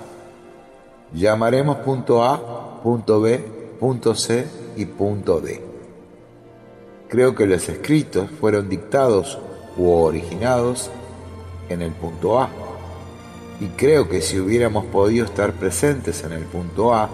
Llamaremos 1.13 1.79
punto 1.79 2.23
A, 2.23 2.70
punto 2.83 3.21
B, 3.21 3.39
punto 3.79 4.15
C 4.15 4.47
y 4.77 4.87
punto 4.87 5.41
D. 5.41 5.61
Creo 7.09 7.35
que 7.35 7.47
los 7.47 7.69
escritos 7.69 8.31
fueron 8.41 8.69
dictados 8.69 9.39
u 9.77 9.91
originados 9.91 10.91
en 11.69 11.83
el 11.83 11.93
punto 11.93 12.41
A. 12.41 12.49
Y 13.61 13.67
creo 13.77 14.09
que 14.09 14.23
si 14.23 14.39
hubiéramos 14.39 14.87
podido 14.87 15.27
estar 15.27 15.53
presentes 15.53 16.25
en 16.25 16.33
el 16.33 16.45
punto 16.45 16.95
A, 16.95 17.11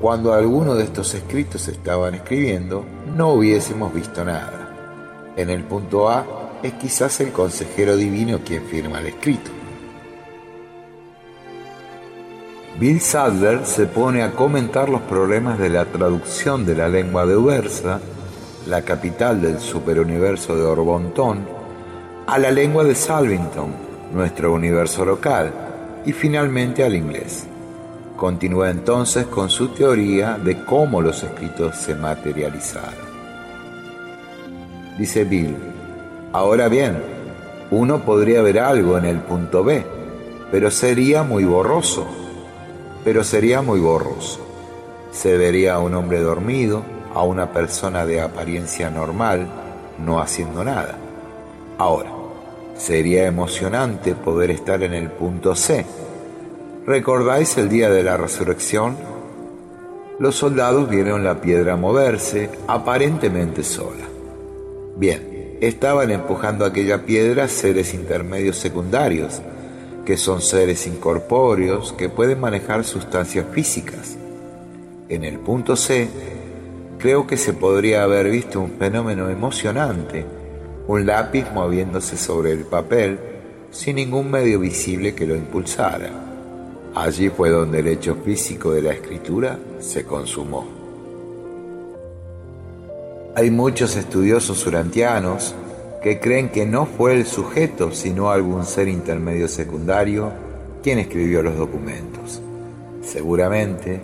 cuando 0.00 0.32
alguno 0.32 0.74
de 0.74 0.84
estos 0.84 1.14
escritos 1.14 1.68
estaban 1.68 2.14
escribiendo, 2.14 2.84
no 3.16 3.32
hubiésemos 3.32 3.92
visto 3.94 4.24
nada. 4.24 5.32
En 5.36 5.48
el 5.48 5.64
punto 5.64 6.08
A 6.08 6.58
es 6.62 6.72
quizás 6.74 7.20
el 7.20 7.32
consejero 7.32 7.96
divino 7.96 8.40
quien 8.44 8.64
firma 8.64 9.00
el 9.00 9.06
escrito. 9.06 9.50
Bill 12.80 13.02
Sadler 13.02 13.66
se 13.66 13.84
pone 13.84 14.22
a 14.22 14.30
comentar 14.30 14.88
los 14.88 15.02
problemas 15.02 15.58
de 15.58 15.68
la 15.68 15.84
traducción 15.84 16.64
de 16.64 16.74
la 16.74 16.88
lengua 16.88 17.26
de 17.26 17.36
Ubersa, 17.36 18.00
la 18.66 18.80
capital 18.80 19.42
del 19.42 19.60
superuniverso 19.60 20.56
de 20.56 20.62
Orbontón, 20.62 21.46
a 22.26 22.38
la 22.38 22.50
lengua 22.50 22.82
de 22.82 22.94
Salvington, 22.94 23.74
nuestro 24.14 24.54
universo 24.54 25.04
local, 25.04 25.52
y 26.06 26.14
finalmente 26.14 26.82
al 26.82 26.96
inglés. 26.96 27.46
Continúa 28.16 28.70
entonces 28.70 29.26
con 29.26 29.50
su 29.50 29.68
teoría 29.68 30.38
de 30.42 30.64
cómo 30.64 31.02
los 31.02 31.22
escritos 31.22 31.76
se 31.76 31.94
materializaron. 31.94 33.10
Dice 34.96 35.24
Bill, 35.24 35.54
ahora 36.32 36.68
bien, 36.68 36.96
uno 37.70 38.06
podría 38.06 38.40
ver 38.40 38.58
algo 38.58 38.96
en 38.96 39.04
el 39.04 39.18
punto 39.18 39.62
B, 39.64 39.84
pero 40.50 40.70
sería 40.70 41.22
muy 41.22 41.44
borroso 41.44 42.19
pero 43.04 43.24
sería 43.24 43.62
muy 43.62 43.80
borroso. 43.80 44.40
Se 45.12 45.36
vería 45.36 45.74
a 45.74 45.78
un 45.80 45.94
hombre 45.94 46.20
dormido, 46.20 46.82
a 47.14 47.22
una 47.22 47.52
persona 47.52 48.06
de 48.06 48.20
apariencia 48.20 48.90
normal, 48.90 49.48
no 49.98 50.20
haciendo 50.20 50.64
nada. 50.64 50.96
Ahora, 51.78 52.10
sería 52.76 53.26
emocionante 53.26 54.14
poder 54.14 54.50
estar 54.50 54.82
en 54.82 54.94
el 54.94 55.10
punto 55.10 55.54
C. 55.54 55.84
¿Recordáis 56.86 57.56
el 57.58 57.68
día 57.68 57.90
de 57.90 58.02
la 58.02 58.16
resurrección? 58.16 58.96
Los 60.18 60.36
soldados 60.36 60.88
vieron 60.88 61.24
la 61.24 61.40
piedra 61.40 61.76
moverse, 61.76 62.50
aparentemente 62.66 63.64
sola. 63.64 64.06
Bien, 64.96 65.56
estaban 65.60 66.10
empujando 66.10 66.64
aquella 66.64 67.04
piedra 67.04 67.48
seres 67.48 67.94
intermedios 67.94 68.56
secundarios, 68.56 69.40
que 70.04 70.16
son 70.16 70.40
seres 70.40 70.86
incorpóreos 70.86 71.92
que 71.92 72.08
pueden 72.08 72.40
manejar 72.40 72.84
sustancias 72.84 73.46
físicas. 73.52 74.16
En 75.08 75.24
el 75.24 75.38
punto 75.38 75.76
C, 75.76 76.08
creo 76.98 77.26
que 77.26 77.36
se 77.36 77.52
podría 77.52 78.02
haber 78.02 78.30
visto 78.30 78.60
un 78.60 78.72
fenómeno 78.72 79.28
emocionante, 79.28 80.24
un 80.86 81.06
lápiz 81.06 81.46
moviéndose 81.52 82.16
sobre 82.16 82.52
el 82.52 82.64
papel 82.64 83.18
sin 83.70 83.96
ningún 83.96 84.30
medio 84.30 84.60
visible 84.60 85.14
que 85.14 85.26
lo 85.26 85.36
impulsara. 85.36 86.10
Allí 86.94 87.28
fue 87.28 87.50
donde 87.50 87.80
el 87.80 87.88
hecho 87.88 88.16
físico 88.16 88.72
de 88.72 88.82
la 88.82 88.92
escritura 88.92 89.58
se 89.78 90.04
consumó. 90.04 90.66
Hay 93.36 93.50
muchos 93.50 93.94
estudiosos 93.94 94.66
urantianos 94.66 95.54
que 96.02 96.18
creen 96.18 96.48
que 96.48 96.64
no 96.66 96.86
fue 96.86 97.14
el 97.14 97.26
sujeto, 97.26 97.92
sino 97.92 98.30
algún 98.30 98.64
ser 98.64 98.88
intermedio 98.88 99.48
secundario, 99.48 100.32
quien 100.82 100.98
escribió 100.98 101.42
los 101.42 101.56
documentos. 101.56 102.40
Seguramente, 103.02 104.00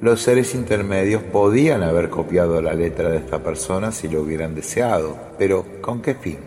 los 0.00 0.20
seres 0.20 0.54
intermedios 0.54 1.22
podían 1.22 1.82
haber 1.82 2.10
copiado 2.10 2.60
la 2.60 2.74
letra 2.74 3.10
de 3.10 3.18
esta 3.18 3.42
persona 3.42 3.92
si 3.92 4.08
lo 4.08 4.22
hubieran 4.22 4.54
deseado, 4.54 5.16
pero 5.38 5.64
¿con 5.80 6.02
qué 6.02 6.14
fin? 6.14 6.38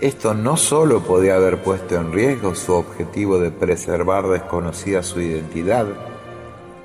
Esto 0.00 0.34
no 0.34 0.56
solo 0.56 1.00
podía 1.02 1.36
haber 1.36 1.62
puesto 1.62 1.94
en 1.94 2.12
riesgo 2.12 2.56
su 2.56 2.72
objetivo 2.72 3.38
de 3.38 3.52
preservar 3.52 4.26
desconocida 4.26 5.02
su 5.04 5.20
identidad, 5.20 5.86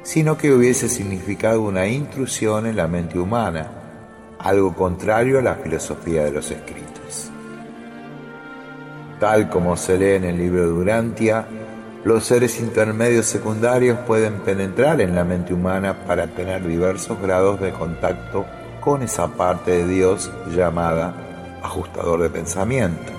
sino 0.03 0.37
que 0.37 0.53
hubiese 0.53 0.87
significado 0.87 1.63
una 1.63 1.87
intrusión 1.87 2.67
en 2.67 2.75
la 2.75 2.87
mente 2.87 3.17
humana, 3.17 3.76
algo 4.39 4.73
contrario 4.73 5.39
a 5.39 5.41
la 5.41 5.55
filosofía 5.55 6.23
de 6.23 6.31
los 6.31 6.51
escritos. 6.51 7.31
Tal 9.19 9.49
como 9.49 9.75
se 9.75 9.97
lee 9.97 10.15
en 10.15 10.25
el 10.25 10.37
libro 10.37 10.61
de 10.61 10.67
Durantia, 10.67 11.45
los 12.03 12.23
seres 12.23 12.59
intermedios 12.59 13.25
secundarios 13.25 13.97
pueden 14.05 14.35
penetrar 14.41 15.01
en 15.01 15.15
la 15.15 15.23
mente 15.23 15.53
humana 15.53 16.05
para 16.05 16.27
tener 16.27 16.65
diversos 16.65 17.19
grados 17.21 17.59
de 17.59 17.71
contacto 17.71 18.45
con 18.79 19.01
esa 19.01 19.27
parte 19.27 19.71
de 19.71 19.87
Dios 19.87 20.31
llamada 20.55 21.13
ajustador 21.63 22.21
de 22.21 22.29
pensamiento, 22.29 23.11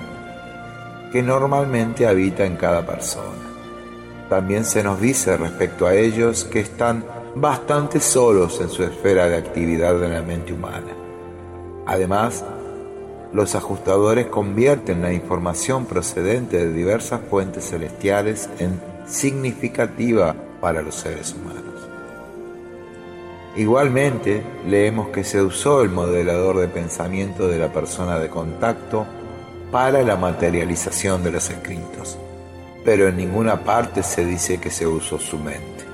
que 1.13 1.23
normalmente 1.23 2.07
habita 2.07 2.47
en 2.47 2.57
cada 2.57 2.87
persona. 2.87 3.49
También 4.29 4.65
se 4.65 4.83
nos 4.83 5.01
dice 5.01 5.37
respecto 5.37 5.87
a 5.87 5.95
ellos 5.95 6.45
que 6.45 6.61
están 6.61 7.05
bastante 7.35 8.01
solos 8.01 8.61
en 8.61 8.69
su 8.69 8.83
esfera 8.85 9.27
de 9.27 9.37
actividad 9.37 10.03
en 10.03 10.15
la 10.15 10.23
mente 10.23 10.53
humana. 10.53 10.98
Además, 11.89 12.45
los 13.33 13.55
ajustadores 13.55 14.27
convierten 14.27 15.01
la 15.01 15.15
información 15.15 15.87
procedente 15.87 16.59
de 16.59 16.71
diversas 16.71 17.23
fuentes 17.31 17.71
celestiales 17.71 18.51
en 18.59 18.79
significativa 19.07 20.37
para 20.61 20.83
los 20.83 20.97
seres 20.97 21.35
humanos. 21.35 21.65
Igualmente, 23.57 24.43
leemos 24.67 25.09
que 25.09 25.25
se 25.25 25.41
usó 25.41 25.81
el 25.81 25.89
modelador 25.89 26.59
de 26.59 26.69
pensamiento 26.69 27.49
de 27.49 27.59
la 27.59 27.73
persona 27.73 28.19
de 28.19 28.29
contacto 28.29 29.07
para 29.73 30.03
la 30.03 30.17
materialización 30.17 31.25
de 31.25 31.33
los 31.33 31.49
escritos, 31.49 32.19
pero 32.85 33.09
en 33.09 33.17
ninguna 33.17 33.65
parte 33.65 34.03
se 34.03 34.27
dice 34.27 34.61
que 34.61 34.71
se 34.71 34.87
usó 34.87 35.19
su 35.19 35.39
mente. 35.39 35.85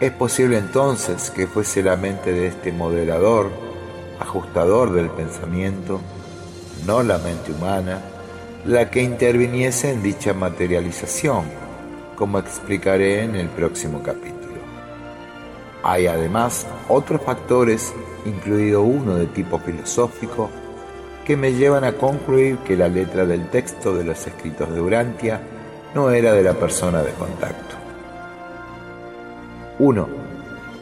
Es 0.00 0.10
posible 0.10 0.58
entonces 0.58 1.30
que 1.30 1.46
fuese 1.46 1.84
la 1.84 1.96
mente 1.96 2.32
de 2.32 2.48
este 2.48 2.72
modelador 2.72 3.65
ajustador 4.36 4.92
del 4.92 5.08
pensamiento, 5.10 6.00
no 6.86 7.02
la 7.02 7.18
mente 7.18 7.52
humana, 7.52 8.00
la 8.64 8.90
que 8.90 9.02
interviniese 9.02 9.92
en 9.92 10.02
dicha 10.02 10.34
materialización, 10.34 11.44
como 12.16 12.38
explicaré 12.38 13.22
en 13.22 13.36
el 13.36 13.48
próximo 13.48 14.02
capítulo. 14.02 14.36
Hay 15.82 16.06
además 16.06 16.66
otros 16.88 17.22
factores, 17.22 17.94
incluido 18.24 18.82
uno 18.82 19.14
de 19.14 19.26
tipo 19.26 19.58
filosófico, 19.58 20.50
que 21.24 21.36
me 21.36 21.52
llevan 21.52 21.84
a 21.84 21.92
concluir 21.92 22.58
que 22.58 22.76
la 22.76 22.88
letra 22.88 23.24
del 23.24 23.48
texto 23.50 23.94
de 23.94 24.04
los 24.04 24.26
escritos 24.26 24.72
de 24.72 24.80
Urantia 24.80 25.40
no 25.94 26.10
era 26.10 26.32
de 26.32 26.42
la 26.42 26.54
persona 26.54 27.02
de 27.02 27.12
contacto. 27.12 27.76
1 29.78 30.25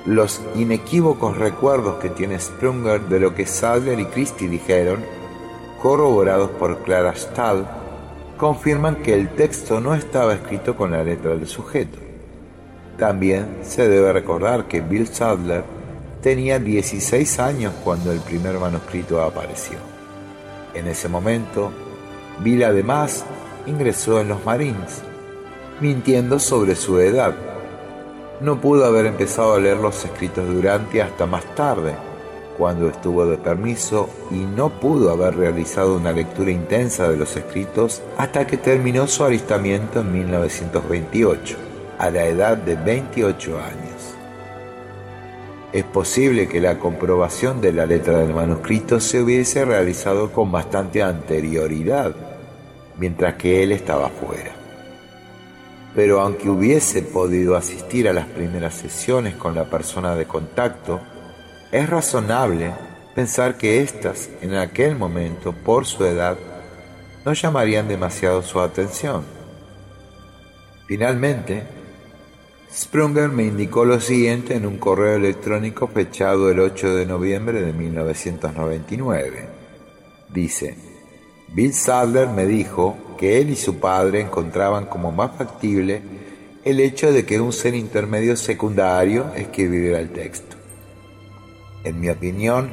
los 0.06 0.42
inequívocos 0.54 1.36
recuerdos 1.38 1.96
que 1.96 2.10
tiene 2.10 2.38
Sprunger 2.38 3.00
de 3.02 3.20
lo 3.20 3.34
que 3.34 3.46
Sadler 3.46 3.98
y 3.98 4.04
Christie 4.06 4.48
dijeron, 4.48 5.02
corroborados 5.80 6.50
por 6.50 6.82
Clara 6.82 7.14
Stahl, 7.14 7.66
confirman 8.36 8.96
que 8.96 9.14
el 9.14 9.30
texto 9.30 9.80
no 9.80 9.94
estaba 9.94 10.34
escrito 10.34 10.76
con 10.76 10.90
la 10.90 11.02
letra 11.02 11.34
del 11.34 11.46
sujeto. 11.46 11.98
También 12.98 13.58
se 13.62 13.88
debe 13.88 14.12
recordar 14.12 14.66
que 14.68 14.80
Bill 14.80 15.08
Sadler 15.08 15.64
tenía 16.22 16.58
16 16.58 17.38
años 17.38 17.72
cuando 17.82 18.12
el 18.12 18.20
primer 18.20 18.58
manuscrito 18.58 19.22
apareció. 19.22 19.78
En 20.74 20.86
ese 20.86 21.08
momento, 21.08 21.72
Bill 22.40 22.64
además 22.64 23.24
ingresó 23.66 24.20
en 24.20 24.28
los 24.28 24.44
Marines, 24.44 25.02
mintiendo 25.80 26.38
sobre 26.38 26.76
su 26.76 26.98
edad 26.98 27.34
no 28.40 28.60
pudo 28.60 28.84
haber 28.84 29.06
empezado 29.06 29.54
a 29.54 29.60
leer 29.60 29.76
los 29.76 30.04
escritos 30.04 30.44
de 30.62 31.02
hasta 31.02 31.26
más 31.26 31.44
tarde, 31.54 31.94
cuando 32.58 32.88
estuvo 32.88 33.26
de 33.26 33.36
permiso 33.36 34.08
y 34.30 34.36
no 34.36 34.80
pudo 34.80 35.10
haber 35.10 35.36
realizado 35.36 35.96
una 35.96 36.12
lectura 36.12 36.50
intensa 36.50 37.08
de 37.08 37.16
los 37.16 37.36
escritos 37.36 38.02
hasta 38.16 38.46
que 38.46 38.56
terminó 38.56 39.06
su 39.06 39.24
alistamiento 39.24 40.00
en 40.00 40.12
1928, 40.12 41.56
a 41.98 42.10
la 42.10 42.26
edad 42.26 42.56
de 42.56 42.76
28 42.76 43.58
años. 43.58 44.14
Es 45.72 45.84
posible 45.84 46.48
que 46.48 46.60
la 46.60 46.78
comprobación 46.78 47.60
de 47.60 47.72
la 47.72 47.86
letra 47.86 48.18
del 48.18 48.32
manuscrito 48.32 49.00
se 49.00 49.20
hubiese 49.20 49.64
realizado 49.64 50.30
con 50.30 50.52
bastante 50.52 51.02
anterioridad, 51.02 52.14
mientras 52.96 53.34
que 53.34 53.64
él 53.64 53.72
estaba 53.72 54.08
fuera 54.08 54.53
pero 55.94 56.20
aunque 56.20 56.50
hubiese 56.50 57.02
podido 57.02 57.56
asistir 57.56 58.08
a 58.08 58.12
las 58.12 58.26
primeras 58.26 58.74
sesiones 58.74 59.36
con 59.36 59.54
la 59.54 59.70
persona 59.70 60.16
de 60.16 60.26
contacto, 60.26 61.00
es 61.70 61.88
razonable 61.88 62.72
pensar 63.14 63.56
que 63.56 63.80
éstas 63.80 64.28
en 64.42 64.54
aquel 64.54 64.96
momento, 64.96 65.52
por 65.52 65.86
su 65.86 66.04
edad, 66.04 66.36
no 67.24 67.32
llamarían 67.32 67.88
demasiado 67.88 68.42
su 68.42 68.60
atención. 68.60 69.24
Finalmente, 70.86 71.62
Sprunger 72.72 73.28
me 73.28 73.44
indicó 73.44 73.84
lo 73.84 74.00
siguiente 74.00 74.56
en 74.56 74.66
un 74.66 74.78
correo 74.78 75.14
electrónico 75.14 75.86
fechado 75.86 76.50
el 76.50 76.58
8 76.58 76.96
de 76.96 77.06
noviembre 77.06 77.62
de 77.62 77.72
1999. 77.72 79.48
Dice, 80.28 80.93
Bill 81.54 81.72
Sadler 81.72 82.28
me 82.28 82.46
dijo 82.46 82.96
que 83.16 83.40
él 83.40 83.50
y 83.50 83.54
su 83.56 83.78
padre 83.78 84.20
encontraban 84.20 84.86
como 84.86 85.12
más 85.12 85.36
factible 85.36 86.02
el 86.64 86.80
hecho 86.80 87.12
de 87.12 87.24
que 87.24 87.40
un 87.40 87.52
ser 87.52 87.76
intermedio 87.76 88.36
secundario 88.36 89.26
escribiera 89.36 90.00
el 90.00 90.10
texto. 90.10 90.56
En 91.84 92.00
mi 92.00 92.08
opinión, 92.08 92.70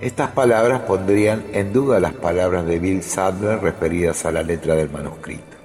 estas 0.00 0.30
palabras 0.30 0.80
pondrían 0.80 1.44
en 1.52 1.72
duda 1.72 2.00
las 2.00 2.14
palabras 2.14 2.66
de 2.66 2.80
Bill 2.80 3.04
Sadler 3.04 3.60
referidas 3.60 4.26
a 4.26 4.32
la 4.32 4.42
letra 4.42 4.74
del 4.74 4.90
manuscrito. 4.90 5.56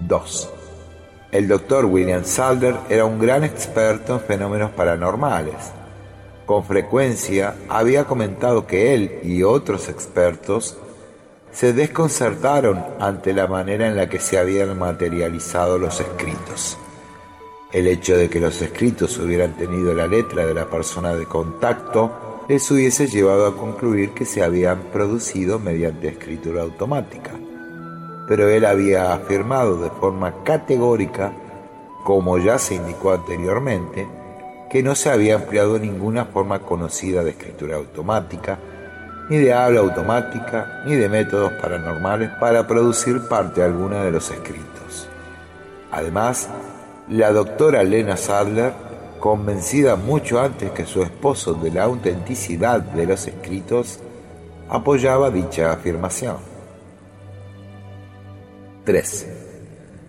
2. 0.00 0.50
El 1.32 1.48
doctor 1.48 1.86
William 1.86 2.24
Sadler 2.24 2.76
era 2.90 3.06
un 3.06 3.18
gran 3.18 3.42
experto 3.42 4.14
en 4.14 4.20
fenómenos 4.20 4.70
paranormales. 4.72 5.72
Con 6.46 6.64
frecuencia 6.64 7.56
había 7.68 8.04
comentado 8.04 8.66
que 8.66 8.94
él 8.94 9.20
y 9.22 9.42
otros 9.42 9.88
expertos 9.88 10.76
se 11.52 11.72
desconcertaron 11.72 12.84
ante 13.00 13.32
la 13.32 13.46
manera 13.46 13.86
en 13.86 13.96
la 13.96 14.08
que 14.10 14.18
se 14.18 14.38
habían 14.38 14.78
materializado 14.78 15.78
los 15.78 16.00
escritos. 16.00 16.76
El 17.72 17.86
hecho 17.86 18.16
de 18.16 18.28
que 18.28 18.40
los 18.40 18.60
escritos 18.60 19.16
hubieran 19.18 19.56
tenido 19.56 19.94
la 19.94 20.06
letra 20.06 20.44
de 20.44 20.52
la 20.52 20.68
persona 20.68 21.14
de 21.14 21.24
contacto 21.24 22.44
les 22.48 22.70
hubiese 22.70 23.06
llevado 23.06 23.46
a 23.46 23.56
concluir 23.56 24.10
que 24.10 24.26
se 24.26 24.42
habían 24.42 24.80
producido 24.92 25.58
mediante 25.58 26.08
escritura 26.08 26.62
automática. 26.62 27.30
Pero 28.28 28.50
él 28.50 28.66
había 28.66 29.14
afirmado 29.14 29.78
de 29.78 29.90
forma 29.90 30.44
categórica, 30.44 31.32
como 32.04 32.36
ya 32.36 32.58
se 32.58 32.74
indicó 32.74 33.12
anteriormente, 33.12 34.06
que 34.70 34.82
no 34.82 34.94
se 34.94 35.10
había 35.10 35.34
empleado 35.34 35.78
ninguna 35.78 36.24
forma 36.24 36.60
conocida 36.60 37.22
de 37.22 37.30
escritura 37.30 37.76
automática 37.76 38.58
ni 39.28 39.38
de 39.38 39.52
habla 39.52 39.80
automática, 39.80 40.82
ni 40.86 40.94
de 40.96 41.08
métodos 41.08 41.52
paranormales 41.54 42.30
para 42.38 42.66
producir 42.66 43.26
parte 43.28 43.62
alguna 43.62 44.04
de 44.04 44.10
los 44.10 44.30
escritos. 44.30 45.08
Además, 45.90 46.48
la 47.08 47.32
doctora 47.32 47.82
Lena 47.82 48.16
Sadler, 48.16 48.72
convencida 49.18 49.96
mucho 49.96 50.40
antes 50.40 50.70
que 50.72 50.84
su 50.84 51.02
esposo 51.02 51.54
de 51.54 51.70
la 51.70 51.84
autenticidad 51.84 52.80
de 52.80 53.06
los 53.06 53.26
escritos, 53.26 54.00
apoyaba 54.68 55.30
dicha 55.30 55.72
afirmación. 55.72 56.36
3. 58.84 59.26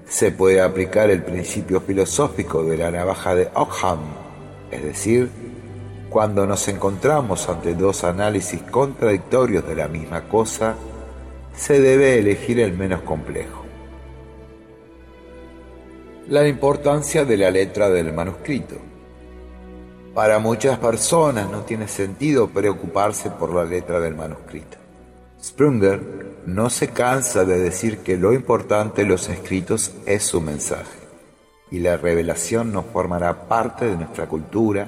Se 0.09 0.31
puede 0.31 0.61
aplicar 0.61 1.09
el 1.09 1.23
principio 1.23 1.79
filosófico 1.79 2.63
de 2.63 2.77
la 2.77 2.91
navaja 2.91 3.33
de 3.35 3.49
Ockham, 3.53 3.99
es 4.75 4.83
decir, 4.83 5.29
cuando 6.09 6.45
nos 6.45 6.67
encontramos 6.67 7.49
ante 7.49 7.73
dos 7.73 8.03
análisis 8.03 8.61
contradictorios 8.61 9.67
de 9.67 9.75
la 9.75 9.87
misma 9.87 10.29
cosa, 10.29 10.75
se 11.55 11.79
debe 11.79 12.19
elegir 12.19 12.59
el 12.59 12.73
menos 12.73 13.01
complejo. 13.01 13.63
La 16.27 16.47
importancia 16.47 17.25
de 17.25 17.37
la 17.37 17.51
letra 17.51 17.89
del 17.89 18.13
manuscrito. 18.13 18.75
Para 20.13 20.39
muchas 20.39 20.79
personas 20.79 21.49
no 21.51 21.61
tiene 21.61 21.87
sentido 21.87 22.49
preocuparse 22.49 23.29
por 23.29 23.53
la 23.53 23.65
letra 23.65 23.99
del 23.99 24.15
manuscrito. 24.15 24.77
Sprunger 25.43 26.01
no 26.45 26.69
se 26.69 26.87
cansa 26.87 27.45
de 27.45 27.59
decir 27.59 27.99
que 27.99 28.17
lo 28.17 28.33
importante 28.33 29.03
de 29.03 29.09
los 29.09 29.29
escritos 29.29 29.93
es 30.05 30.23
su 30.23 30.41
mensaje, 30.41 30.99
y 31.71 31.79
la 31.79 31.97
revelación 31.97 32.71
nos 32.71 32.85
formará 32.85 33.47
parte 33.47 33.85
de 33.85 33.97
nuestra 33.97 34.27
cultura 34.27 34.87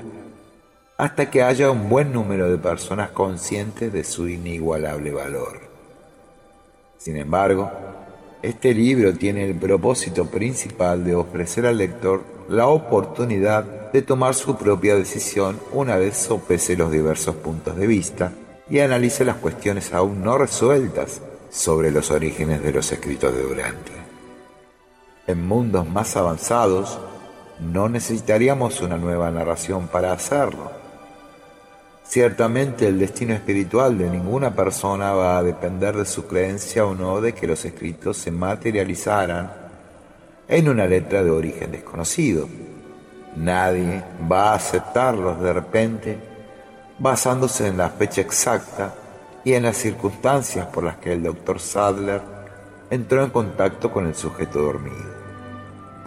hasta 0.97 1.29
que 1.29 1.43
haya 1.43 1.69
un 1.69 1.89
buen 1.89 2.11
número 2.11 2.49
de 2.49 2.57
personas 2.57 3.11
conscientes 3.11 3.93
de 3.93 4.03
su 4.03 4.27
inigualable 4.27 5.11
valor. 5.11 5.61
Sin 6.97 7.17
embargo, 7.17 7.71
este 8.41 8.73
libro 8.73 9.13
tiene 9.13 9.45
el 9.45 9.55
propósito 9.55 10.25
principal 10.25 11.03
de 11.03 11.15
ofrecer 11.15 11.65
al 11.65 11.77
lector 11.77 12.23
la 12.49 12.67
oportunidad 12.67 13.91
de 13.91 14.01
tomar 14.01 14.33
su 14.33 14.57
propia 14.57 14.95
decisión 14.95 15.59
una 15.71 15.97
vez 15.97 16.17
sopese 16.17 16.75
los 16.75 16.91
diversos 16.91 17.35
puntos 17.35 17.75
de 17.77 17.87
vista 17.87 18.31
y 18.69 18.79
analice 18.79 19.25
las 19.25 19.37
cuestiones 19.37 19.93
aún 19.93 20.23
no 20.23 20.37
resueltas 20.37 21.21
sobre 21.49 21.91
los 21.91 22.11
orígenes 22.11 22.61
de 22.63 22.73
los 22.73 22.91
escritos 22.91 23.35
de 23.35 23.41
Durantia. 23.43 24.06
En 25.27 25.45
mundos 25.45 25.87
más 25.87 26.15
avanzados, 26.17 26.99
no 27.59 27.89
necesitaríamos 27.89 28.81
una 28.81 28.97
nueva 28.97 29.29
narración 29.29 29.87
para 29.87 30.13
hacerlo 30.13 30.77
Ciertamente 32.07 32.87
el 32.87 32.99
destino 32.99 33.33
espiritual 33.33 33.97
de 33.97 34.09
ninguna 34.09 34.55
persona 34.55 35.11
va 35.11 35.37
a 35.37 35.43
depender 35.43 35.93
de 35.93 36.05
su 36.05 36.25
creencia 36.25 36.85
o 36.85 36.95
no 36.95 37.19
de 37.19 37.33
que 37.33 37.47
los 37.47 37.65
escritos 37.65 38.15
se 38.15 38.31
materializaran 38.31 39.51
en 40.47 40.69
una 40.69 40.85
letra 40.85 41.21
de 41.21 41.31
origen 41.31 41.73
desconocido. 41.73 42.47
Nadie 43.35 44.05
va 44.31 44.51
a 44.51 44.55
aceptarlos 44.55 45.41
de 45.41 45.51
repente 45.51 46.17
basándose 46.97 47.67
en 47.67 47.77
la 47.77 47.89
fecha 47.89 48.21
exacta 48.21 48.95
y 49.43 49.53
en 49.53 49.63
las 49.63 49.75
circunstancias 49.75 50.65
por 50.67 50.85
las 50.85 50.95
que 50.97 51.11
el 51.11 51.23
doctor 51.23 51.59
Sadler 51.59 52.21
entró 52.89 53.21
en 53.21 53.31
contacto 53.31 53.91
con 53.91 54.07
el 54.07 54.15
sujeto 54.15 54.61
dormido. 54.61 55.16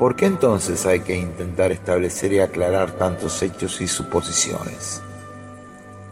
¿Por 0.00 0.16
qué 0.16 0.26
entonces 0.26 0.84
hay 0.84 0.98
que 0.98 1.16
intentar 1.16 1.70
establecer 1.70 2.32
y 2.32 2.40
aclarar 2.40 2.90
tantos 2.90 3.40
hechos 3.42 3.80
y 3.80 3.86
suposiciones? 3.86 5.00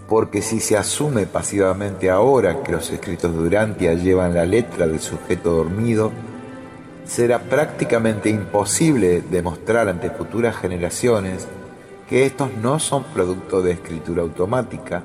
porque 0.09 0.41
si 0.41 0.59
se 0.59 0.77
asume 0.77 1.27
pasivamente 1.27 2.09
ahora 2.09 2.63
que 2.63 2.73
los 2.73 2.91
escritos 2.91 3.31
de 3.31 3.39
Durantia 3.39 3.93
llevan 3.93 4.35
la 4.35 4.47
letra 4.47 4.87
del 4.87 5.01
sujeto 5.01 5.53
dormido, 5.53 6.11
será 7.05 7.39
prácticamente 7.41 8.31
imposible 8.31 9.21
demostrar 9.21 9.87
ante 9.87 10.11
futuras 10.11 10.57
generaciones 10.57 11.47
que 12.09 12.25
estos 12.25 12.55
no 12.55 12.79
son 12.79 13.05
producto 13.05 13.61
de 13.61 13.73
escritura 13.73 14.23
automática, 14.23 15.03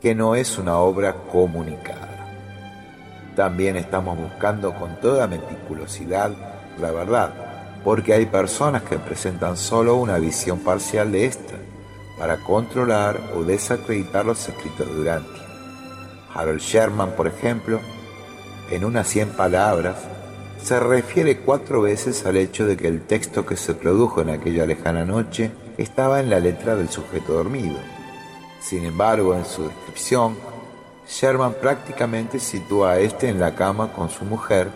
que 0.00 0.14
no 0.14 0.36
es 0.36 0.56
una 0.56 0.78
obra 0.78 1.14
comunicada. 1.32 2.28
También 3.34 3.74
estamos 3.74 4.16
buscando 4.16 4.72
con 4.74 5.00
toda 5.00 5.26
meticulosidad 5.26 6.30
la 6.80 6.92
verdad, 6.92 7.32
porque 7.84 8.14
hay 8.14 8.26
personas 8.26 8.82
que 8.82 8.98
presentan 8.98 9.56
solo 9.56 9.96
una 9.96 10.18
visión 10.18 10.58
parcial 10.60 11.12
de 11.12 11.26
esta 11.26 11.54
para 12.18 12.38
controlar 12.38 13.32
o 13.36 13.42
desacreditar 13.42 14.24
los 14.24 14.48
escritos 14.48 14.88
de 14.88 14.94
Durantia. 14.94 15.42
Harold 16.34 16.60
Sherman, 16.60 17.10
por 17.12 17.26
ejemplo, 17.26 17.80
en 18.70 18.84
unas 18.84 19.06
100 19.08 19.30
palabras, 19.30 19.96
se 20.62 20.80
refiere 20.80 21.40
cuatro 21.40 21.82
veces 21.82 22.24
al 22.24 22.38
hecho 22.38 22.66
de 22.66 22.76
que 22.76 22.88
el 22.88 23.02
texto 23.02 23.44
que 23.44 23.56
se 23.56 23.74
produjo 23.74 24.22
en 24.22 24.30
aquella 24.30 24.64
lejana 24.64 25.04
noche 25.04 25.50
estaba 25.76 26.20
en 26.20 26.30
la 26.30 26.40
letra 26.40 26.74
del 26.74 26.88
sujeto 26.88 27.34
dormido. 27.34 27.76
Sin 28.60 28.86
embargo, 28.86 29.34
en 29.34 29.44
su 29.44 29.64
descripción, 29.64 30.38
Sherman 31.06 31.54
prácticamente 31.60 32.40
sitúa 32.40 32.92
a 32.92 32.98
este 32.98 33.28
en 33.28 33.38
la 33.38 33.54
cama 33.54 33.92
con 33.92 34.08
su 34.08 34.24
mujer 34.24 34.68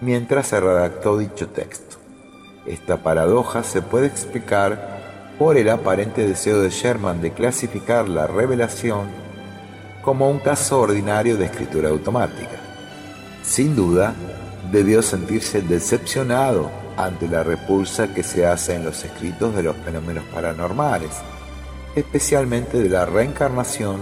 mientras 0.00 0.46
se 0.46 0.60
redactó 0.60 1.18
dicho 1.18 1.48
texto. 1.48 1.87
Esta 2.68 2.98
paradoja 2.98 3.62
se 3.62 3.80
puede 3.80 4.08
explicar 4.08 4.98
por 5.38 5.56
el 5.56 5.70
aparente 5.70 6.28
deseo 6.28 6.60
de 6.60 6.68
Sherman 6.68 7.22
de 7.22 7.32
clasificar 7.32 8.10
la 8.10 8.26
revelación 8.26 9.06
como 10.02 10.28
un 10.28 10.38
caso 10.38 10.78
ordinario 10.78 11.38
de 11.38 11.46
escritura 11.46 11.88
automática. 11.88 12.58
Sin 13.42 13.74
duda, 13.74 14.12
debió 14.70 15.00
sentirse 15.00 15.62
decepcionado 15.62 16.70
ante 16.98 17.26
la 17.26 17.42
repulsa 17.42 18.12
que 18.12 18.22
se 18.22 18.46
hace 18.46 18.74
en 18.74 18.84
los 18.84 19.02
escritos 19.02 19.54
de 19.54 19.62
los 19.62 19.76
fenómenos 19.76 20.24
paranormales, 20.24 21.12
especialmente 21.96 22.78
de 22.78 22.90
la 22.90 23.06
reencarnación 23.06 23.98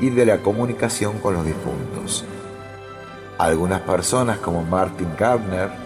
y 0.00 0.08
de 0.08 0.24
la 0.24 0.38
comunicación 0.38 1.18
con 1.18 1.34
los 1.34 1.44
difuntos. 1.44 2.24
Algunas 3.36 3.82
personas 3.82 4.38
como 4.38 4.62
Martin 4.62 5.08
Gardner 5.18 5.81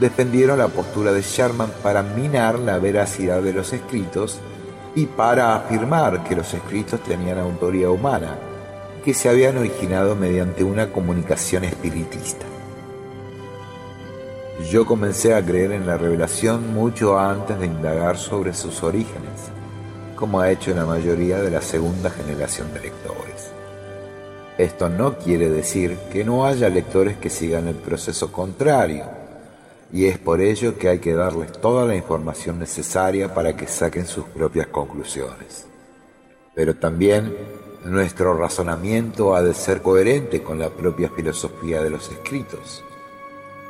defendieron 0.00 0.58
la 0.58 0.68
postura 0.68 1.12
de 1.12 1.22
Sherman 1.22 1.70
para 1.82 2.02
minar 2.02 2.58
la 2.58 2.78
veracidad 2.78 3.42
de 3.42 3.52
los 3.52 3.72
escritos 3.72 4.38
y 4.94 5.06
para 5.06 5.56
afirmar 5.56 6.24
que 6.24 6.36
los 6.36 6.52
escritos 6.54 7.00
tenían 7.02 7.38
autoría 7.38 7.90
humana, 7.90 8.36
que 9.04 9.14
se 9.14 9.28
habían 9.28 9.56
originado 9.58 10.16
mediante 10.16 10.64
una 10.64 10.90
comunicación 10.90 11.64
espiritista. 11.64 12.46
Yo 14.70 14.86
comencé 14.86 15.34
a 15.34 15.44
creer 15.44 15.72
en 15.72 15.86
la 15.86 15.98
revelación 15.98 16.72
mucho 16.72 17.18
antes 17.18 17.58
de 17.58 17.66
indagar 17.66 18.16
sobre 18.16 18.54
sus 18.54 18.82
orígenes, 18.82 19.50
como 20.14 20.40
ha 20.40 20.50
hecho 20.50 20.74
la 20.74 20.86
mayoría 20.86 21.38
de 21.38 21.50
la 21.50 21.60
segunda 21.60 22.08
generación 22.08 22.72
de 22.72 22.80
lectores. 22.80 23.50
Esto 24.56 24.88
no 24.88 25.18
quiere 25.18 25.50
decir 25.50 25.98
que 26.12 26.24
no 26.24 26.46
haya 26.46 26.68
lectores 26.68 27.16
que 27.16 27.30
sigan 27.30 27.66
el 27.66 27.74
proceso 27.74 28.30
contrario, 28.30 29.23
y 29.92 30.06
es 30.06 30.18
por 30.18 30.40
ello 30.40 30.76
que 30.78 30.88
hay 30.88 30.98
que 30.98 31.14
darles 31.14 31.52
toda 31.52 31.86
la 31.86 31.94
información 31.94 32.58
necesaria 32.58 33.32
para 33.32 33.56
que 33.56 33.66
saquen 33.66 34.06
sus 34.06 34.24
propias 34.26 34.66
conclusiones. 34.68 35.66
Pero 36.54 36.74
también 36.76 37.36
nuestro 37.84 38.36
razonamiento 38.36 39.36
ha 39.36 39.42
de 39.42 39.54
ser 39.54 39.82
coherente 39.82 40.42
con 40.42 40.58
la 40.58 40.70
propia 40.70 41.10
filosofía 41.10 41.82
de 41.82 41.90
los 41.90 42.10
escritos. 42.10 42.82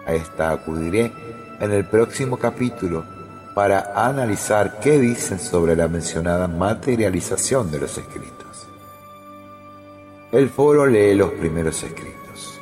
A 0.07 0.15
esta 0.15 0.51
acudiré 0.51 1.13
en 1.61 1.73
el 1.73 1.87
próximo 1.87 2.37
capítulo 2.37 3.05
para 3.55 3.93
analizar 3.95 4.81
qué 4.81 4.99
dicen 4.99 5.39
sobre 5.39 5.77
la 5.77 5.89
mencionada 5.89 6.49
materialización 6.49 7.71
de 7.71 7.81
los 7.81 7.97
escritos. 7.97 8.67
El 10.33 10.49
foro 10.51 10.87
lee 10.87 11.15
los 11.15 11.31
primeros 11.33 11.83
escritos. 11.83 12.61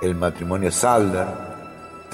El 0.00 0.14
matrimonio 0.14 0.70
Salda 0.70 1.53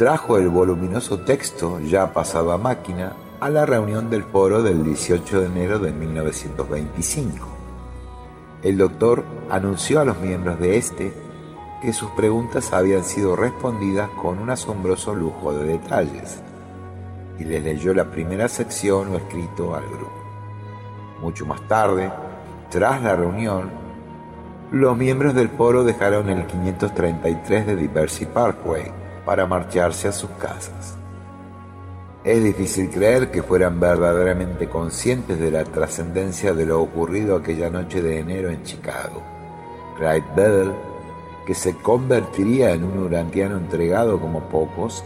trajo 0.01 0.39
el 0.39 0.49
voluminoso 0.49 1.19
texto 1.19 1.79
ya 1.79 2.15
pasado 2.15 2.53
a 2.53 2.57
máquina 2.57 3.13
a 3.39 3.51
la 3.51 3.67
reunión 3.67 4.09
del 4.09 4.23
foro 4.23 4.63
del 4.63 4.83
18 4.83 5.43
de 5.43 5.47
enero 5.47 5.79
de 5.79 5.93
1925. 5.93 7.47
El 8.63 8.79
doctor 8.79 9.23
anunció 9.51 10.01
a 10.01 10.07
los 10.07 10.19
miembros 10.19 10.59
de 10.59 10.79
este 10.79 11.13
que 11.83 11.93
sus 11.93 12.11
preguntas 12.13 12.73
habían 12.73 13.05
sido 13.05 13.37
respondidas 13.37 14.09
con 14.23 14.39
un 14.39 14.49
asombroso 14.49 15.15
lujo 15.15 15.53
de 15.53 15.67
detalles 15.67 16.41
y 17.39 17.45
les 17.45 17.63
leyó 17.63 17.93
la 17.93 18.11
primera 18.11 18.49
sección 18.49 19.13
o 19.13 19.19
escrito 19.19 19.75
al 19.75 19.85
grupo. 19.85 20.25
Mucho 21.21 21.45
más 21.45 21.61
tarde, 21.69 22.11
tras 22.71 23.03
la 23.03 23.17
reunión, 23.17 23.69
los 24.73 24.97
miembros 24.97 25.35
del 25.35 25.51
foro 25.51 25.85
dejaron 25.85 26.31
el 26.31 26.47
533 26.47 27.67
de 27.67 27.77
Diversity 27.77 28.25
Parkway 28.25 29.00
para 29.31 29.47
marcharse 29.47 30.09
a 30.09 30.13
sus 30.13 30.29
casas. 30.31 30.97
Es 32.25 32.43
difícil 32.43 32.91
creer 32.91 33.31
que 33.31 33.45
fueran 33.45 33.79
verdaderamente 33.79 34.69
conscientes 34.69 35.39
de 35.39 35.53
la 35.53 35.63
trascendencia 35.63 36.53
de 36.53 36.67
lo 36.67 36.83
ocurrido 36.83 37.37
aquella 37.37 37.71
noche 37.71 38.03
de 38.03 38.19
enero 38.19 38.51
en 38.51 38.65
Chicago. 38.65 39.23
Clyde 39.97 40.25
Bedell 40.35 40.73
que 41.47 41.55
se 41.55 41.77
convertiría 41.77 42.73
en 42.73 42.83
un 42.83 42.99
urantiano 42.99 43.57
entregado 43.57 44.21
como 44.21 44.41
pocos, 44.49 45.05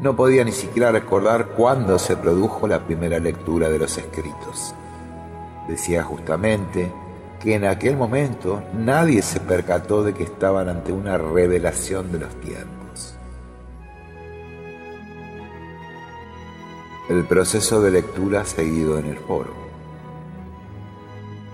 no 0.00 0.16
podía 0.16 0.42
ni 0.42 0.52
siquiera 0.52 0.90
recordar 0.90 1.48
cuándo 1.48 1.98
se 1.98 2.16
produjo 2.16 2.66
la 2.66 2.86
primera 2.86 3.18
lectura 3.18 3.68
de 3.68 3.78
los 3.78 3.98
escritos. 3.98 4.74
Decía 5.68 6.02
justamente 6.02 6.90
que 7.38 7.56
en 7.56 7.66
aquel 7.66 7.98
momento 7.98 8.62
nadie 8.72 9.20
se 9.20 9.38
percató 9.38 10.02
de 10.02 10.14
que 10.14 10.22
estaban 10.24 10.70
ante 10.70 10.92
una 10.92 11.18
revelación 11.18 12.10
de 12.10 12.20
los 12.20 12.34
tiempos. 12.40 12.79
El 17.10 17.24
proceso 17.24 17.82
de 17.82 17.90
lectura 17.90 18.44
seguido 18.44 18.96
en 18.96 19.06
el 19.06 19.18
foro. 19.18 19.52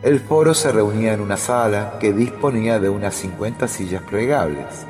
El 0.03 0.21
foro 0.21 0.53
se 0.53 0.71
reunía 0.71 1.14
en 1.14 1.23
una 1.23 1.38
sala 1.38 1.97
que 1.99 2.12
disponía 2.12 2.79
de 2.79 2.90
unas 2.90 3.14
50 3.14 3.66
sillas 3.66 4.03
plegables. 4.03 4.85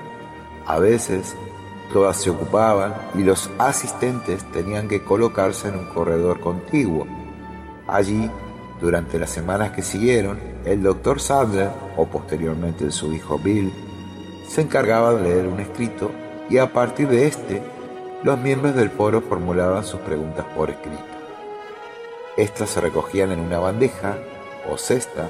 A 0.67 0.81
veces, 0.81 1.37
todas 1.93 2.17
se 2.17 2.31
ocupaban 2.31 2.97
y 3.15 3.23
los 3.23 3.49
asistentes 3.59 4.43
tenían 4.51 4.89
que 4.89 5.05
colocarse 5.05 5.69
en 5.69 5.77
un 5.77 5.87
corredor 5.87 6.41
contiguo. 6.41 7.07
Allí, 7.87 8.29
durante 8.81 9.21
las 9.21 9.31
semanas 9.31 9.71
que 9.71 9.83
siguieron, 9.83 10.41
el 10.65 10.83
doctor 10.83 11.21
Sadler, 11.21 11.71
o 11.97 12.07
posteriormente 12.07 12.91
su 12.91 13.13
hijo 13.13 13.39
Bill, 13.39 13.73
se 14.49 14.63
encargaba 14.63 15.15
de 15.15 15.23
leer 15.23 15.47
un 15.47 15.61
escrito 15.61 16.11
y 16.51 16.59
a 16.59 16.73
partir 16.73 17.07
de 17.07 17.29
este, 17.29 17.63
los 18.23 18.39
miembros 18.39 18.75
del 18.75 18.91
foro 18.91 19.21
formulaban 19.21 19.85
sus 19.85 20.01
preguntas 20.01 20.45
por 20.57 20.71
escrito. 20.71 21.05
Estas 22.37 22.71
se 22.71 22.81
recogían 22.81 23.33
en 23.33 23.41
una 23.41 23.59
bandeja 23.59 24.17
o 24.71 24.77
cesta 24.77 25.29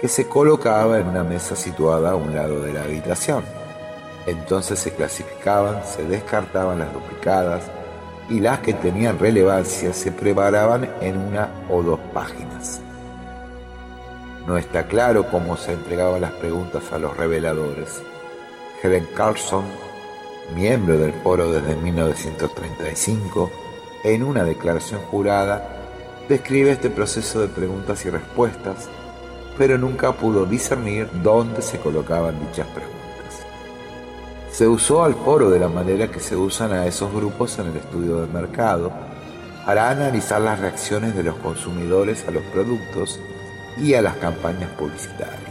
que 0.00 0.08
se 0.08 0.28
colocaba 0.28 0.98
en 0.98 1.08
una 1.08 1.22
mesa 1.22 1.54
situada 1.54 2.10
a 2.10 2.16
un 2.16 2.34
lado 2.34 2.60
de 2.60 2.72
la 2.72 2.82
habitación. 2.82 3.44
Entonces 4.26 4.78
se 4.78 4.92
clasificaban, 4.92 5.84
se 5.84 6.04
descartaban 6.04 6.80
las 6.80 6.92
duplicadas 6.92 7.62
y 8.28 8.40
las 8.40 8.60
que 8.60 8.72
tenían 8.72 9.18
relevancia 9.18 9.92
se 9.92 10.12
preparaban 10.12 10.88
en 11.00 11.16
una 11.18 11.48
o 11.68 11.82
dos 11.82 12.00
páginas. 12.12 12.80
No 14.46 14.58
está 14.58 14.86
claro 14.86 15.28
cómo 15.30 15.56
se 15.56 15.72
entregaban 15.72 16.22
las 16.22 16.32
preguntas 16.32 16.92
a 16.92 16.98
los 16.98 17.16
reveladores. 17.16 18.02
Helen 18.82 19.06
Carlson, 19.14 19.64
miembro 20.54 20.98
del 20.98 21.12
foro 21.12 21.50
desde 21.50 21.76
1935, 21.76 23.50
en 24.04 24.22
una 24.22 24.44
declaración 24.44 25.00
jurada 25.02 25.82
describe 26.28 26.72
este 26.72 26.90
proceso 26.90 27.40
de 27.40 27.48
preguntas 27.48 28.04
y 28.04 28.10
respuestas, 28.10 28.88
pero 29.58 29.78
nunca 29.78 30.12
pudo 30.12 30.46
discernir 30.46 31.08
dónde 31.22 31.62
se 31.62 31.78
colocaban 31.78 32.38
dichas 32.40 32.66
preguntas. 32.68 32.92
Se 34.50 34.68
usó 34.68 35.04
al 35.04 35.14
foro 35.14 35.50
de 35.50 35.60
la 35.60 35.68
manera 35.68 36.08
que 36.08 36.20
se 36.20 36.36
usan 36.36 36.72
a 36.72 36.86
esos 36.86 37.12
grupos 37.12 37.58
en 37.58 37.68
el 37.68 37.76
estudio 37.76 38.20
del 38.20 38.30
mercado 38.30 38.92
para 39.64 39.90
analizar 39.90 40.40
las 40.40 40.58
reacciones 40.58 41.14
de 41.14 41.22
los 41.22 41.36
consumidores 41.36 42.26
a 42.26 42.30
los 42.30 42.42
productos 42.44 43.20
y 43.78 43.94
a 43.94 44.02
las 44.02 44.16
campañas 44.16 44.70
publicitarias. 44.72 45.41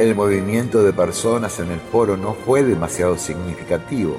El 0.00 0.14
movimiento 0.14 0.82
de 0.82 0.94
personas 0.94 1.60
en 1.60 1.70
el 1.70 1.78
foro 1.78 2.16
no 2.16 2.32
fue 2.32 2.62
demasiado 2.62 3.18
significativo, 3.18 4.16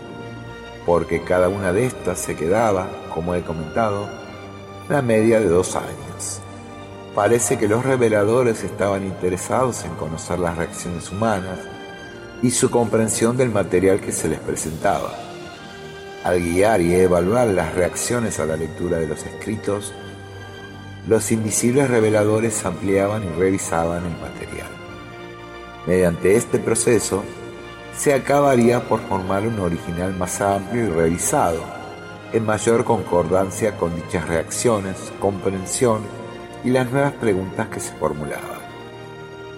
porque 0.86 1.24
cada 1.24 1.50
una 1.50 1.74
de 1.74 1.88
estas 1.88 2.20
se 2.20 2.36
quedaba, 2.36 2.88
como 3.12 3.34
he 3.34 3.42
comentado, 3.42 4.08
la 4.90 5.02
media 5.02 5.40
de 5.40 5.48
dos 5.48 5.76
años. 5.76 6.40
Parece 7.16 7.58
que 7.58 7.68
los 7.68 7.84
reveladores 7.84 8.64
estaban 8.64 9.08
interesados 9.08 9.84
en 9.84 9.96
conocer 9.96 10.38
las 10.38 10.56
reacciones 10.56 11.12
humanas 11.12 11.58
y 12.44 12.52
su 12.52 12.70
comprensión 12.70 13.36
del 13.36 13.50
material 13.50 14.02
que 14.02 14.12
se 14.12 14.30
les 14.30 14.40
presentaba. 14.40 15.16
Al 16.24 16.42
guiar 16.42 16.82
y 16.82 16.94
evaluar 16.94 17.48
las 17.48 17.74
reacciones 17.74 18.40
a 18.40 18.46
la 18.46 18.56
lectura 18.56 18.98
de 18.98 19.08
los 19.08 19.26
escritos, 19.26 19.96
los 21.08 21.32
invisibles 21.32 21.90
reveladores 21.90 22.64
ampliaban 22.68 23.24
y 23.24 23.30
revisaban 23.30 24.06
el 24.06 24.22
material. 24.22 24.81
Mediante 25.88 26.36
este 26.36 26.60
proceso, 26.60 27.24
se 27.96 28.14
acabaría 28.14 28.88
por 28.88 29.00
formar 29.02 29.46
un 29.48 29.60
original 29.60 30.16
más 30.16 30.40
amplio 30.42 30.86
y 30.86 30.90
revisado, 30.90 31.60
en 32.34 32.46
mayor 32.46 32.86
concordancia 32.86 33.76
con 33.78 33.96
dichas 33.96 34.28
reacciones, 34.28 35.12
comprensión 35.20 36.02
y 36.64 36.70
las 36.70 36.90
nuevas 36.92 37.14
preguntas 37.14 37.68
que 37.68 37.80
se 37.80 37.94
formulaban. 37.94 38.62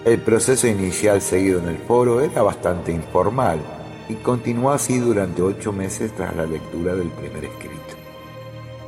El 0.04 0.20
proceso 0.20 0.66
inicial 0.66 1.20
seguido 1.20 1.60
en 1.60 1.68
el 1.68 1.78
foro 1.78 2.20
era 2.20 2.42
bastante 2.42 2.92
informal 2.92 3.60
y 4.08 4.14
continuó 4.14 4.72
así 4.72 4.98
durante 4.98 5.40
ocho 5.40 5.72
meses 5.72 6.14
tras 6.14 6.34
la 6.36 6.46
lectura 6.46 6.94
del 6.94 7.08
primer 7.08 7.44
escrito. 7.44 7.94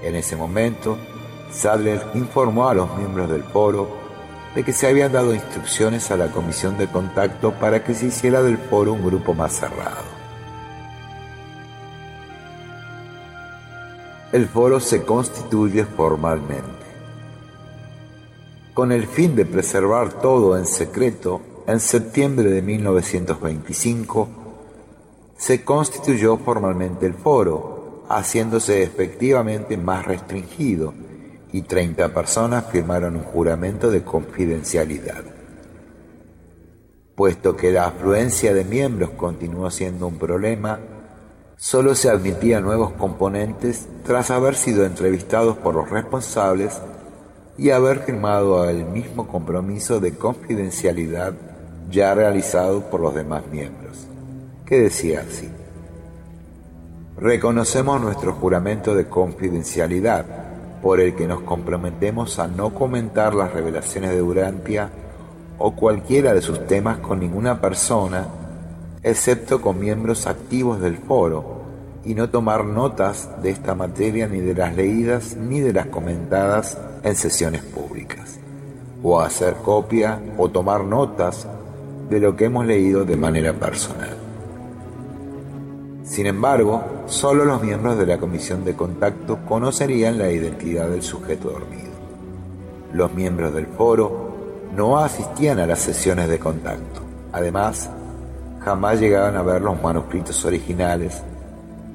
En 0.03 0.15
ese 0.15 0.37
momento, 0.37 0.99
Sadler 1.51 2.03
informó 2.15 2.69
a 2.69 2.75
los 2.75 2.95
miembros 2.97 3.31
del 3.31 3.45
foro 3.45 4.06
de 4.57 4.65
que 4.65 4.73
se 4.73 4.89
habían 4.89 5.13
dado 5.13 5.33
instrucciones 5.33 6.11
a 6.11 6.17
la 6.17 6.33
comisión 6.33 6.77
de 6.77 6.89
contacto 6.89 7.53
para 7.53 7.85
que 7.85 7.95
se 7.95 8.07
hiciera 8.07 8.43
del 8.43 8.59
foro 8.59 8.93
un 8.95 9.05
grupo 9.05 9.35
más 9.35 9.53
cerrado. 9.53 10.17
el 14.37 14.49
foro 14.49 14.81
se 14.81 15.03
constituye 15.03 15.87
formalmente. 15.87 16.67
Con 18.75 18.93
el 18.93 19.07
fin 19.07 19.35
de 19.35 19.47
preservar 19.47 20.21
todo 20.21 20.59
en 20.59 20.67
secreto, 20.67 21.41
en 21.67 21.81
septiembre 21.81 22.51
de 22.51 22.61
1925 22.61 24.29
se 25.39 25.65
constituyó 25.65 26.37
formalmente 26.37 27.07
el 27.07 27.15
foro, 27.15 28.05
haciéndose 28.11 28.83
efectivamente 28.83 29.79
más 29.79 30.05
restringido, 30.05 30.93
y 31.57 31.63
30 31.63 32.13
personas 32.13 32.67
firmaron 32.71 33.17
un 33.17 33.23
juramento 33.23 33.91
de 33.91 34.03
confidencialidad. 34.03 35.25
Puesto 37.15 37.57
que 37.57 37.73
la 37.73 37.87
afluencia 37.87 38.53
de 38.53 38.65
miembros 38.65 39.11
continuó 39.17 39.71
siendo 39.71 40.07
un 40.07 40.19
problema, 40.19 40.79
Solo 41.59 41.95
se 41.95 42.11
admitían 42.11 42.65
nuevos 42.65 42.93
componentes 42.93 43.89
tras 44.05 44.31
haber 44.31 44.57
sido 44.57 44.85
entrevistados 44.85 45.57
por 45.57 45.75
los 45.75 45.89
responsables 45.89 46.79
y 47.57 47.71
haber 47.71 48.01
firmado 48.01 48.69
el 48.69 48.85
mismo 48.85 49.27
compromiso 49.27 49.99
de 49.99 50.15
confidencialidad 50.19 51.33
ya 51.91 52.15
realizado 52.15 52.91
por 52.91 53.01
los 53.01 53.15
demás 53.15 53.45
miembros, 53.51 54.07
que 54.67 54.81
decía 54.81 55.25
así. 55.27 55.49
Reconocemos 57.17 58.03
nuestro 58.03 58.35
juramento 58.35 58.95
de 58.95 59.09
confidencialidad 59.09 60.46
por 60.83 61.01
el 61.01 61.15
que 61.15 61.27
nos 61.27 61.41
comprometemos 61.43 62.39
a 62.39 62.47
no 62.49 62.75
comentar 62.75 63.35
las 63.35 63.53
revelaciones 63.53 64.11
de 64.11 64.19
Durantia 64.19 64.91
o 65.59 65.75
cualquiera 65.75 66.35
de 66.35 66.43
sus 66.43 66.67
temas 66.67 66.99
con 66.99 67.21
ninguna 67.21 67.61
persona, 67.61 68.27
excepto 69.03 69.61
con 69.61 69.79
miembros 69.81 70.27
activos 70.27 70.81
del 70.81 70.99
foro, 70.99 71.57
y 72.05 72.15
no 72.15 72.31
tomar 72.31 72.65
notas 72.65 73.31
de 73.43 73.51
esta 73.51 73.75
materia 73.75 74.29
ni 74.29 74.41
de 74.41 74.55
las 74.55 74.77
leídas 74.77 75.37
ni 75.37 75.61
de 75.61 75.73
las 75.73 75.87
comentadas 75.87 76.79
en 77.03 77.17
sesiones 77.17 77.63
públicas, 77.63 78.39
o 79.03 79.21
hacer 79.21 79.55
copia 79.55 80.21
o 80.39 80.49
tomar 80.49 80.85
notas 80.85 81.49
de 82.09 82.21
lo 82.21 82.37
que 82.37 82.45
hemos 82.45 82.65
leído 82.65 83.05
de 83.05 83.17
manera 83.17 83.53
personal. 83.53 84.16
Sin 86.07 86.27
embargo, 86.27 86.85
solo 87.07 87.45
los 87.45 87.61
miembros 87.63 87.99
de 87.99 88.07
la 88.07 88.19
comisión 88.19 88.65
de 88.65 88.75
contacto 88.75 89.41
conocerían 89.45 90.19
la 90.19 90.31
identidad 90.31 90.89
del 90.89 91.03
sujeto 91.03 91.51
dormido. 91.51 91.91
Los 92.93 93.13
miembros 93.13 93.53
del 93.53 93.67
foro 93.67 94.35
no 94.75 94.99
asistían 94.99 95.59
a 95.59 95.67
las 95.67 95.81
sesiones 95.81 96.29
de 96.29 96.39
contacto. 96.39 97.01
Además, 97.33 97.91
jamás 98.61 99.01
llegaban 99.01 99.37
a 99.37 99.43
ver 99.43 99.61
los 99.61 99.83
manuscritos 99.83 100.45
originales 100.45 101.23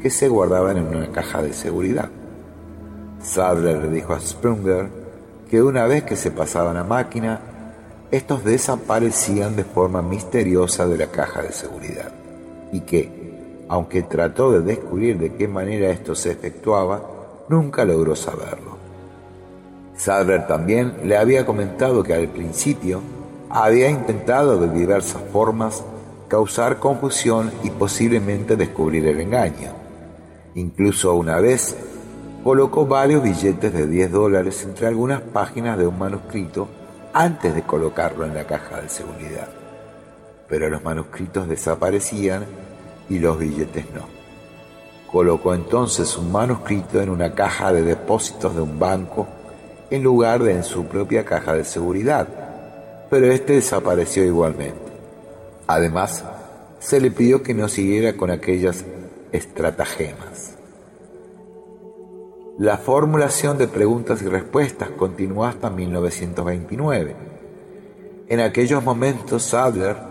que 0.01 0.09
se 0.09 0.27
guardaban 0.27 0.77
en 0.77 0.87
una 0.87 1.09
caja 1.11 1.41
de 1.41 1.53
seguridad. 1.53 2.09
Sadler 3.23 3.77
le 3.83 3.89
dijo 3.91 4.13
a 4.13 4.19
Sprunger 4.19 4.89
que 5.49 5.63
una 5.63 5.85
vez 5.85 6.03
que 6.03 6.17
se 6.17 6.31
pasaban 6.31 6.75
a 6.75 6.83
máquina, 6.83 7.39
estos 8.11 8.43
desaparecían 8.43 9.55
de 9.55 9.63
forma 9.63 10.01
misteriosa 10.01 10.85
de 10.85 10.97
la 10.97 11.07
caja 11.07 11.41
de 11.41 11.53
seguridad 11.53 12.11
y 12.73 12.81
que, 12.81 13.30
aunque 13.71 14.01
trató 14.01 14.51
de 14.51 14.59
descubrir 14.59 15.17
de 15.17 15.33
qué 15.35 15.47
manera 15.47 15.91
esto 15.91 16.13
se 16.13 16.29
efectuaba, 16.29 17.01
nunca 17.47 17.85
logró 17.85 18.17
saberlo. 18.17 18.75
Sadler 19.95 20.45
también 20.45 20.93
le 21.05 21.15
había 21.15 21.45
comentado 21.45 22.03
que 22.03 22.13
al 22.13 22.27
principio 22.27 22.99
había 23.49 23.89
intentado 23.89 24.59
de 24.59 24.77
diversas 24.77 25.21
formas 25.31 25.85
causar 26.27 26.79
confusión 26.79 27.49
y 27.63 27.69
posiblemente 27.69 28.57
descubrir 28.57 29.07
el 29.07 29.21
engaño. 29.21 29.71
Incluso 30.55 31.15
una 31.15 31.39
vez 31.39 31.73
colocó 32.43 32.85
varios 32.85 33.23
billetes 33.23 33.71
de 33.71 33.87
10 33.87 34.11
dólares 34.11 34.61
entre 34.65 34.87
algunas 34.87 35.21
páginas 35.21 35.77
de 35.77 35.87
un 35.87 35.97
manuscrito 35.97 36.67
antes 37.13 37.55
de 37.55 37.61
colocarlo 37.61 38.25
en 38.25 38.33
la 38.33 38.43
caja 38.43 38.81
de 38.81 38.89
seguridad. 38.89 39.47
Pero 40.49 40.69
los 40.69 40.83
manuscritos 40.83 41.47
desaparecían 41.47 42.43
y 43.11 43.19
los 43.19 43.37
billetes 43.37 43.85
no. 43.93 44.05
Colocó 45.11 45.53
entonces 45.53 46.17
un 46.17 46.31
manuscrito 46.31 47.01
en 47.01 47.09
una 47.09 47.35
caja 47.35 47.73
de 47.73 47.81
depósitos 47.81 48.55
de 48.55 48.61
un 48.61 48.79
banco 48.79 49.27
en 49.89 50.01
lugar 50.01 50.41
de 50.41 50.53
en 50.53 50.63
su 50.63 50.85
propia 50.85 51.25
caja 51.25 51.53
de 51.53 51.65
seguridad, 51.65 52.27
pero 53.09 53.29
este 53.29 53.53
desapareció 53.53 54.23
igualmente. 54.23 54.79
Además, 55.67 56.23
se 56.79 57.01
le 57.01 57.11
pidió 57.11 57.43
que 57.43 57.53
no 57.53 57.67
siguiera 57.67 58.15
con 58.15 58.31
aquellas 58.31 58.85
estratagemas. 59.33 60.55
La 62.57 62.77
formulación 62.77 63.57
de 63.57 63.67
preguntas 63.67 64.21
y 64.21 64.27
respuestas 64.27 64.89
continuó 64.91 65.43
hasta 65.43 65.69
1929. 65.69 67.15
En 68.29 68.39
aquellos 68.39 68.81
momentos 68.81 69.43
Sadler 69.43 70.10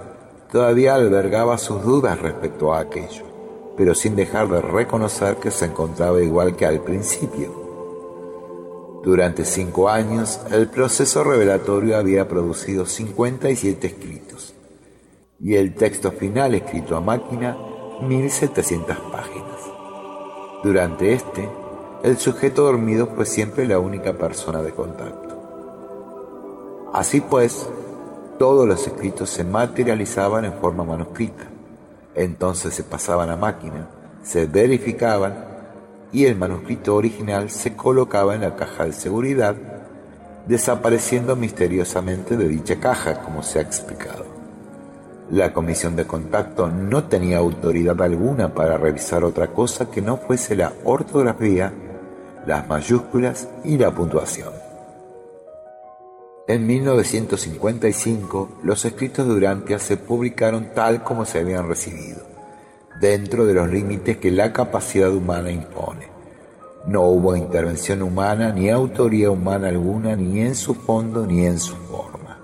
todavía 0.53 0.95
albergaba 0.95 1.59
sus 1.59 1.83
dudas 1.83 2.21
respecto 2.21 2.73
a 2.73 2.81
aquello, 2.81 3.25
pero 3.77 3.95
sin 3.95 4.17
dejar 4.17 4.49
de 4.49 4.61
reconocer 4.61 5.37
que 5.37 5.51
se 5.51 5.67
encontraba 5.67 6.23
igual 6.23 6.57
que 6.57 6.67
al 6.67 6.81
principio. 6.81 7.61
Durante 9.03 9.45
cinco 9.45 9.89
años, 9.89 10.41
el 10.51 10.69
proceso 10.69 11.25
revelatorio 11.25 11.97
había 11.97 12.29
producido 12.29 12.85
57 12.85 13.87
escritos 13.87 14.55
y 15.41 15.55
el 15.55 15.75
texto 15.75 16.13
final 16.13 16.55
escrito 16.55 16.97
a 16.97 17.01
máquina 17.01 17.57
1700 18.03 18.97
páginas. 19.11 19.61
Durante 20.63 21.15
este, 21.15 21.49
el 22.03 22.19
sujeto 22.19 22.65
dormido 22.65 23.07
fue 23.07 23.25
siempre 23.25 23.67
la 23.67 23.79
única 23.79 24.13
persona 24.13 24.63
de 24.63 24.73
contacto. 24.73 25.41
Así 26.93 27.21
pues, 27.23 27.69
todos 28.41 28.67
los 28.67 28.87
escritos 28.87 29.29
se 29.29 29.45
materializaban 29.45 30.47
en 30.47 30.55
forma 30.55 30.83
manuscrita, 30.83 31.45
entonces 32.15 32.73
se 32.73 32.83
pasaban 32.83 33.29
a 33.29 33.37
máquina, 33.37 33.87
se 34.23 34.47
verificaban 34.47 35.45
y 36.11 36.25
el 36.25 36.37
manuscrito 36.37 36.97
original 36.97 37.51
se 37.51 37.77
colocaba 37.77 38.35
en 38.35 38.41
la 38.41 38.57
caja 38.57 38.87
de 38.87 38.95
seguridad, 38.95 39.55
desapareciendo 40.47 41.37
misteriosamente 41.37 42.39
de 42.39 42.49
dicha 42.49 42.77
caja, 42.77 43.21
como 43.21 43.43
se 43.43 43.59
ha 43.59 43.63
explicado. 43.63 44.25
La 45.31 45.53
comisión 45.53 45.95
de 45.95 46.07
contacto 46.07 46.67
no 46.67 47.05
tenía 47.05 47.37
autoridad 47.37 48.01
alguna 48.01 48.55
para 48.55 48.79
revisar 48.79 49.23
otra 49.23 49.49
cosa 49.49 49.91
que 49.91 50.01
no 50.01 50.17
fuese 50.17 50.57
la 50.57 50.73
ortografía, 50.85 51.75
las 52.47 52.67
mayúsculas 52.67 53.51
y 53.65 53.77
la 53.77 53.91
puntuación. 53.91 54.60
En 56.51 56.67
1955, 56.67 58.49
los 58.65 58.85
escritos 58.85 59.25
de 59.25 59.35
Urantia 59.35 59.79
se 59.79 59.97
publicaron 59.97 60.75
tal 60.75 61.05
como 61.05 61.25
se 61.25 61.39
habían 61.39 61.69
recibido, 61.69 62.23
dentro 63.01 63.47
de 63.47 63.55
los 63.55 63.71
límites 63.71 64.17
que 64.17 64.33
la 64.33 64.53
capacidad 64.53 65.15
humana 65.15 65.53
impone. 65.53 66.09
No 66.89 67.03
hubo 67.03 67.37
intervención 67.37 68.03
humana 68.03 68.51
ni 68.51 68.69
autoría 68.69 69.31
humana 69.31 69.69
alguna 69.69 70.17
ni 70.17 70.41
en 70.41 70.57
su 70.57 70.75
fondo 70.75 71.25
ni 71.25 71.47
en 71.47 71.61
su 71.61 71.77
forma. 71.77 72.41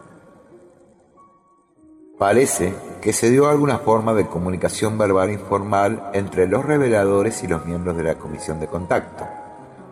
Parece 2.17 2.75
que 3.01 3.13
se 3.13 3.29
dio 3.29 3.49
alguna 3.49 3.79
forma 3.79 4.15
de 4.15 4.29
comunicación 4.29 4.97
verbal 4.99 5.33
informal 5.33 6.11
entre 6.13 6.47
los 6.47 6.65
reveladores 6.65 7.43
y 7.43 7.49
los 7.49 7.67
miembros 7.67 7.97
de 7.97 8.05
la 8.05 8.15
comisión 8.15 8.61
de 8.61 8.69
contacto, 8.69 9.27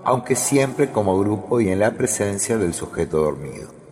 aunque 0.05 0.37
siempre 0.37 0.93
como 0.93 1.19
grupo 1.19 1.61
y 1.61 1.71
en 1.71 1.81
la 1.81 1.91
presencia 1.91 2.57
del 2.57 2.75
sujeto 2.75 3.19
dormido. 3.19 3.84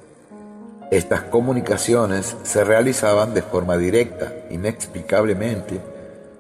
Estas 0.93 1.23
comunicaciones 1.23 2.37
se 2.43 2.65
realizaban 2.65 3.33
de 3.33 3.41
forma 3.41 3.79
directa, 3.79 4.31
inexplicablemente, 4.51 5.81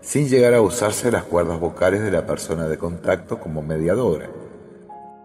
sin 0.02 0.28
llegar 0.28 0.52
a 0.52 0.60
usarse 0.60 1.10
las 1.10 1.22
cuerdas 1.22 1.58
vocales 1.58 2.02
de 2.02 2.10
la 2.10 2.26
persona 2.26 2.68
de 2.68 2.76
contacto 2.76 3.40
como 3.40 3.62
mediadora. 3.62 4.28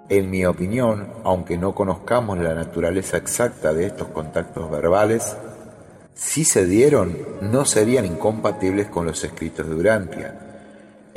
En 0.07 0.29
mi 0.29 0.45
opinión, 0.45 1.09
aunque 1.25 1.57
no 1.57 1.75
conozcamos 1.75 2.37
la 2.37 2.53
naturaleza 2.53 3.17
exacta 3.17 3.73
de 3.73 3.87
estos 3.87 4.07
contactos 4.07 4.71
verbales, 4.71 5.35
si 6.13 6.45
se 6.45 6.65
dieron, 6.65 7.17
no 7.41 7.65
serían 7.65 8.05
incompatibles 8.05 8.87
con 8.87 9.07
los 9.07 9.21
escritos 9.25 9.67
de 9.67 9.75
Urantia, 9.75 10.46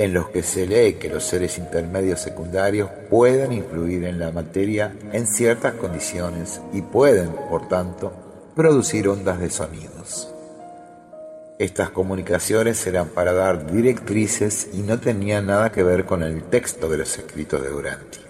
en 0.01 0.13
los 0.15 0.29
que 0.29 0.41
se 0.41 0.65
lee 0.65 0.93
que 0.93 1.09
los 1.09 1.23
seres 1.23 1.59
intermedios 1.59 2.21
secundarios 2.21 2.89
pueden 3.07 3.51
influir 3.51 4.03
en 4.05 4.17
la 4.17 4.31
materia 4.31 4.95
en 5.13 5.27
ciertas 5.27 5.75
condiciones 5.75 6.59
y 6.73 6.81
pueden, 6.81 7.29
por 7.51 7.67
tanto, 7.67 8.11
producir 8.55 9.07
ondas 9.07 9.39
de 9.39 9.51
sonidos. 9.51 10.33
Estas 11.59 11.91
comunicaciones 11.91 12.87
eran 12.87 13.09
para 13.09 13.33
dar 13.33 13.71
directrices 13.71 14.69
y 14.73 14.79
no 14.79 14.99
tenían 14.99 15.45
nada 15.45 15.71
que 15.71 15.83
ver 15.83 16.05
con 16.05 16.23
el 16.23 16.45
texto 16.45 16.89
de 16.89 16.97
los 16.97 17.19
escritos 17.19 17.61
de 17.61 17.71
Urantia. 17.71 18.23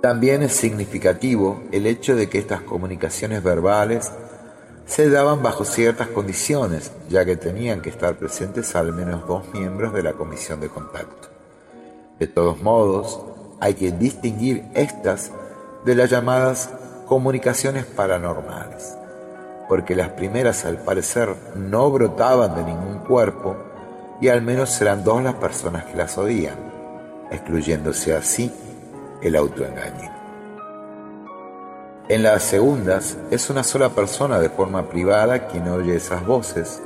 También 0.00 0.42
es 0.42 0.52
significativo 0.52 1.64
el 1.70 1.86
hecho 1.86 2.16
de 2.16 2.30
que 2.30 2.38
estas 2.38 2.62
comunicaciones 2.62 3.42
verbales 3.42 4.10
se 4.90 5.08
daban 5.08 5.40
bajo 5.40 5.64
ciertas 5.64 6.08
condiciones, 6.08 6.90
ya 7.08 7.24
que 7.24 7.36
tenían 7.36 7.80
que 7.80 7.90
estar 7.90 8.16
presentes 8.16 8.74
al 8.74 8.92
menos 8.92 9.24
dos 9.24 9.44
miembros 9.54 9.92
de 9.92 10.02
la 10.02 10.14
comisión 10.14 10.58
de 10.58 10.68
contacto. 10.68 11.28
De 12.18 12.26
todos 12.26 12.60
modos, 12.60 13.20
hay 13.60 13.74
que 13.74 13.92
distinguir 13.92 14.64
estas 14.74 15.30
de 15.84 15.94
las 15.94 16.10
llamadas 16.10 16.70
comunicaciones 17.06 17.84
paranormales, 17.84 18.96
porque 19.68 19.94
las 19.94 20.08
primeras 20.08 20.64
al 20.64 20.78
parecer 20.78 21.36
no 21.54 21.88
brotaban 21.92 22.56
de 22.56 22.64
ningún 22.64 22.98
cuerpo 23.06 23.56
y 24.20 24.26
al 24.26 24.42
menos 24.42 24.70
serán 24.70 25.04
dos 25.04 25.22
las 25.22 25.34
personas 25.34 25.84
que 25.84 25.96
las 25.96 26.18
oían, 26.18 26.56
excluyéndose 27.30 28.12
así 28.12 28.52
el 29.22 29.36
autoengaño. 29.36 30.09
En 32.10 32.24
las 32.24 32.42
segundas 32.42 33.16
es 33.30 33.50
una 33.50 33.62
sola 33.62 33.90
persona 33.90 34.40
de 34.40 34.48
forma 34.48 34.88
privada 34.88 35.46
quien 35.46 35.68
oye 35.68 35.94
esas 35.94 36.26
voces 36.26 36.82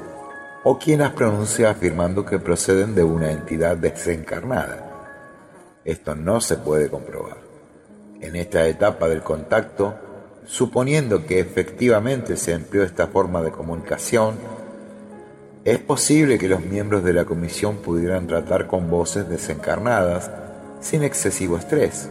o 0.64 0.78
quien 0.78 0.98
las 0.98 1.12
pronuncia 1.12 1.70
afirmando 1.70 2.26
que 2.26 2.38
proceden 2.38 2.94
de 2.94 3.04
una 3.04 3.30
entidad 3.30 3.78
desencarnada. 3.78 4.84
Esto 5.82 6.14
no 6.14 6.42
se 6.42 6.58
puede 6.58 6.90
comprobar. 6.90 7.38
En 8.20 8.36
esta 8.36 8.66
etapa 8.68 9.08
del 9.08 9.22
contacto, 9.22 9.94
suponiendo 10.44 11.24
que 11.24 11.40
efectivamente 11.40 12.36
se 12.36 12.52
empleó 12.52 12.82
esta 12.82 13.06
forma 13.06 13.40
de 13.40 13.50
comunicación, 13.50 14.34
es 15.64 15.78
posible 15.78 16.36
que 16.36 16.48
los 16.48 16.60
miembros 16.60 17.02
de 17.02 17.14
la 17.14 17.24
comisión 17.24 17.78
pudieran 17.78 18.26
tratar 18.26 18.66
con 18.66 18.90
voces 18.90 19.26
desencarnadas 19.26 20.30
sin 20.82 21.02
excesivo 21.02 21.56
estrés. 21.56 22.10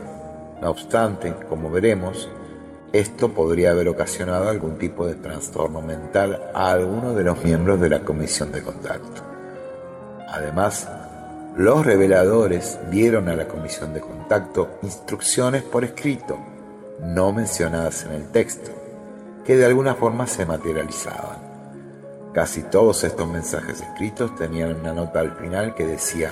No 0.63 0.71
obstante, 0.71 1.35
como 1.47 1.69
veremos, 1.69 2.27
esto 2.93 3.33
podría 3.33 3.71
haber 3.71 3.89
ocasionado 3.89 4.49
algún 4.49 4.77
tipo 4.77 5.07
de 5.07 5.15
trastorno 5.15 5.81
mental 5.81 6.51
a 6.53 6.71
alguno 6.71 7.15
de 7.15 7.23
los 7.23 7.43
miembros 7.43 7.81
de 7.81 7.89
la 7.89 8.01
comisión 8.01 8.51
de 8.51 8.61
contacto. 8.61 9.23
Además, 10.29 10.87
los 11.57 11.83
reveladores 11.83 12.77
dieron 12.91 13.29
a 13.29 13.35
la 13.35 13.47
comisión 13.47 13.95
de 13.95 14.01
contacto 14.01 14.77
instrucciones 14.83 15.63
por 15.63 15.83
escrito, 15.83 16.37
no 17.01 17.33
mencionadas 17.33 18.03
en 18.05 18.11
el 18.11 18.27
texto, 18.31 18.69
que 19.43 19.57
de 19.57 19.65
alguna 19.65 19.95
forma 19.95 20.27
se 20.27 20.45
materializaban. 20.45 21.37
Casi 22.31 22.61
todos 22.61 23.03
estos 23.03 23.27
mensajes 23.27 23.81
escritos 23.81 24.35
tenían 24.35 24.79
una 24.79 24.93
nota 24.93 25.19
al 25.19 25.31
final 25.35 25.73
que 25.73 25.87
decía 25.87 26.31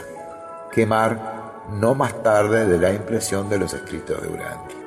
quemar 0.72 1.64
no 1.80 1.96
más 1.96 2.22
tarde 2.22 2.68
de 2.68 2.78
la 2.78 2.94
impresión 2.94 3.50
de 3.50 3.58
los 3.58 3.74
escritos 3.74 4.22
de 4.22 4.28
Urantia. 4.28 4.81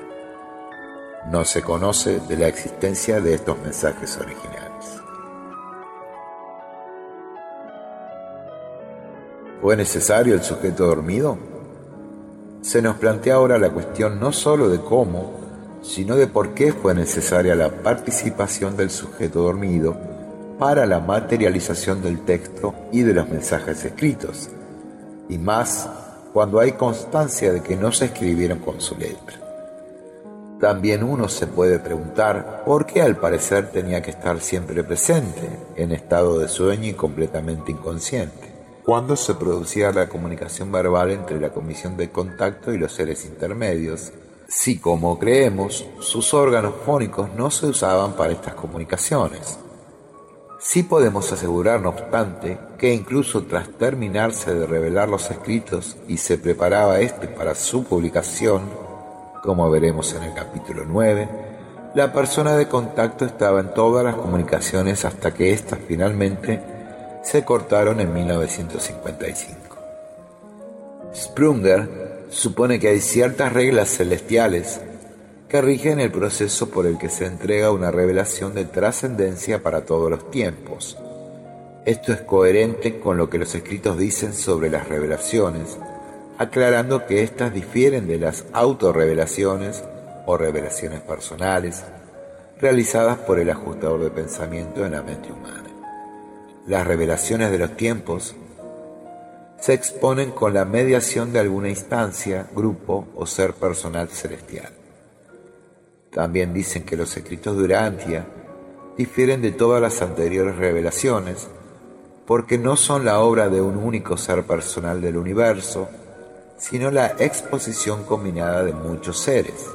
No 1.31 1.45
se 1.45 1.62
conoce 1.62 2.20
de 2.20 2.37
la 2.37 2.49
existencia 2.49 3.20
de 3.20 3.35
estos 3.35 3.59
mensajes 3.59 4.16
originales. 4.18 4.64
¿Fue 9.62 9.77
necesario 9.77 10.35
el 10.35 10.43
sujeto 10.43 10.87
dormido? 10.87 11.39
Se 12.61 12.83
nos 12.83 12.97
plantea 12.97 13.37
ahora 13.37 13.59
la 13.59 13.70
cuestión 13.70 14.20
no 14.20 14.33
sólo 14.33 14.68
de 14.68 14.81
cómo, 14.81 15.33
sino 15.83 16.16
de 16.16 16.27
por 16.27 16.53
qué 16.53 16.72
fue 16.72 16.95
necesaria 16.95 17.55
la 17.55 17.70
participación 17.70 18.77
del 18.77 18.91
sujeto 18.91 19.43
dormido 19.43 19.97
para 20.59 20.85
la 20.85 21.01
materialización 21.01 22.03
del 22.03 22.20
texto 22.25 22.75
y 22.93 23.03
de 23.03 23.14
los 23.14 23.29
mensajes 23.29 23.83
escritos, 23.85 24.51
y 25.29 25.39
más 25.39 25.89
cuando 26.35 26.61
hay 26.61 26.72
constancia 26.72 27.53
de 27.53 27.62
que 27.62 27.77
no 27.77 27.93
se 27.93 28.07
escribieron 28.07 28.59
con 28.59 28.81
su 28.81 28.97
letra. 28.97 29.54
También 30.61 31.03
uno 31.03 31.29
se 31.29 31.47
puede 31.47 31.79
preguntar 31.79 32.63
por 32.65 32.87
qué 32.87 33.03
al 33.03 33.17
parecer 33.17 33.71
tenía 33.71 34.03
que 34.03 34.11
estar 34.11 34.41
siempre 34.41 34.85
presente, 34.85 35.49
en 35.77 35.93
estado 35.93 36.39
de 36.39 36.49
sueño 36.49 36.89
y 36.89 36.95
completamente 36.95 37.73
inconsciente, 37.73 38.53
cuando 38.85 39.17
se 39.17 39.35
producía 39.35 39.91
la 39.93 40.09
comunicación 40.09 40.71
verbal 40.71 41.11
entre 41.11 41.41
la 41.41 41.51
comisión 41.51 41.97
de 41.97 42.11
contacto 42.11 42.73
y 42.73 42.79
los 42.79 42.93
seres 42.93 43.25
intermedios, 43.25 44.13
si 44.49 44.79
como 44.79 45.19
creemos 45.19 45.87
sus 45.99 46.33
órganos 46.35 46.75
fónicos 46.85 47.31
no 47.35 47.51
se 47.51 47.67
usaban 47.67 48.13
para 48.13 48.33
estas 48.33 48.55
comunicaciones. 48.55 49.59
Sí 50.61 50.83
podemos 50.83 51.31
asegurar, 51.31 51.81
no 51.81 51.91
obstante, 51.91 52.59
que 52.79 52.95
incluso 52.95 53.43
tras 53.45 53.69
terminarse 53.77 54.55
de 54.55 54.67
revelar 54.67 55.09
los 55.09 55.31
escritos 55.31 55.97
y 56.09 56.17
se 56.17 56.39
preparaba 56.39 57.01
este 57.01 57.29
para 57.29 57.55
su 57.55 57.85
publicación, 57.85 58.63
como 59.45 59.71
veremos 59.71 60.15
en 60.15 60.23
el 60.23 60.33
capítulo 60.33 60.85
9, 60.87 61.29
la 61.95 62.15
persona 62.15 62.57
de 62.57 62.67
contacto 62.67 63.27
estaba 63.27 63.61
en 63.61 63.75
todas 63.75 64.03
las 64.03 64.15
comunicaciones 64.15 65.05
hasta 65.05 65.35
que 65.35 65.53
éstas 65.53 65.81
finalmente 65.87 66.63
se 67.23 67.45
cortaron 67.45 68.01
en 68.01 68.13
1955. 68.15 69.77
Sprunger 71.15 72.25
supone 72.31 72.81
que 72.81 72.89
hay 72.89 73.01
ciertas 73.01 73.53
reglas 73.53 73.91
celestiales 73.91 74.81
que 75.47 75.61
rigen 75.61 76.01
el 76.01 76.11
proceso 76.11 76.71
por 76.71 76.87
el 76.87 76.97
que 76.97 77.11
se 77.11 77.27
entrega 77.27 77.71
una 77.71 77.91
revelación 77.91 78.55
de 78.55 78.65
trascendencia 78.65 79.63
para 79.63 79.85
todos 79.85 80.11
los 80.11 80.31
tiempos. 80.31 80.97
Esto 81.85 82.15
es 82.15 82.23
coherente 82.23 82.99
con 82.99 83.19
lo 83.19 83.29
que 83.29 83.37
los 83.37 83.55
escritos 83.55 83.99
dicen 83.99 84.33
sobre 84.33 84.71
las 84.71 84.89
revelaciones, 84.89 85.77
aclarando 86.39 87.07
que 87.07 87.22
éstas 87.22 87.53
difieren 87.53 88.07
de 88.07 88.18
las 88.18 88.45
autorrevelaciones 88.53 89.85
o 90.26 90.37
revelaciones 90.37 91.01
personales 91.01 91.85
realizadas 92.61 93.18
por 93.18 93.39
el 93.39 93.51
ajustador 93.51 94.03
de 94.03 94.11
pensamiento 94.11 94.85
en 94.85 94.93
la 94.93 95.03
mente 95.03 95.30
humana. 95.32 95.70
Las 96.66 96.87
revelaciones 96.87 97.51
de 97.51 97.59
los 97.59 97.76
tiempos 97.76 98.35
se 99.61 99.74
exponen 99.74 100.30
con 100.30 100.55
la 100.55 100.64
mediación 100.64 101.32
de 101.32 101.41
alguna 101.41 101.68
instancia, 101.68 102.47
grupo 102.55 103.09
o 103.14 103.26
ser 103.26 103.55
personal 103.55 104.09
celestial. 104.09 104.72
También 106.11 106.53
dicen 106.55 106.85
que 106.85 106.97
los 106.97 107.16
escritos 107.16 107.57
de 107.57 107.64
Urantia 107.64 108.26
difieren 108.97 109.43
de 109.43 109.53
todas 109.53 109.82
las 109.82 110.01
anteriores 110.01 110.57
revelaciones 110.57 111.49
porque 112.26 112.57
no 112.57 112.76
son 112.76 113.05
la 113.05 113.20
obra 113.20 113.49
de 113.49 113.61
un 113.61 113.76
único 113.76 114.16
ser 114.16 114.45
personal 114.45 115.01
del 115.01 115.16
universo, 115.16 115.89
sino 116.71 116.91
la 116.91 117.09
exposición 117.19 118.05
combinada 118.05 118.65
de 118.65 118.73
muchos 118.73 119.21
seres. 119.21 119.67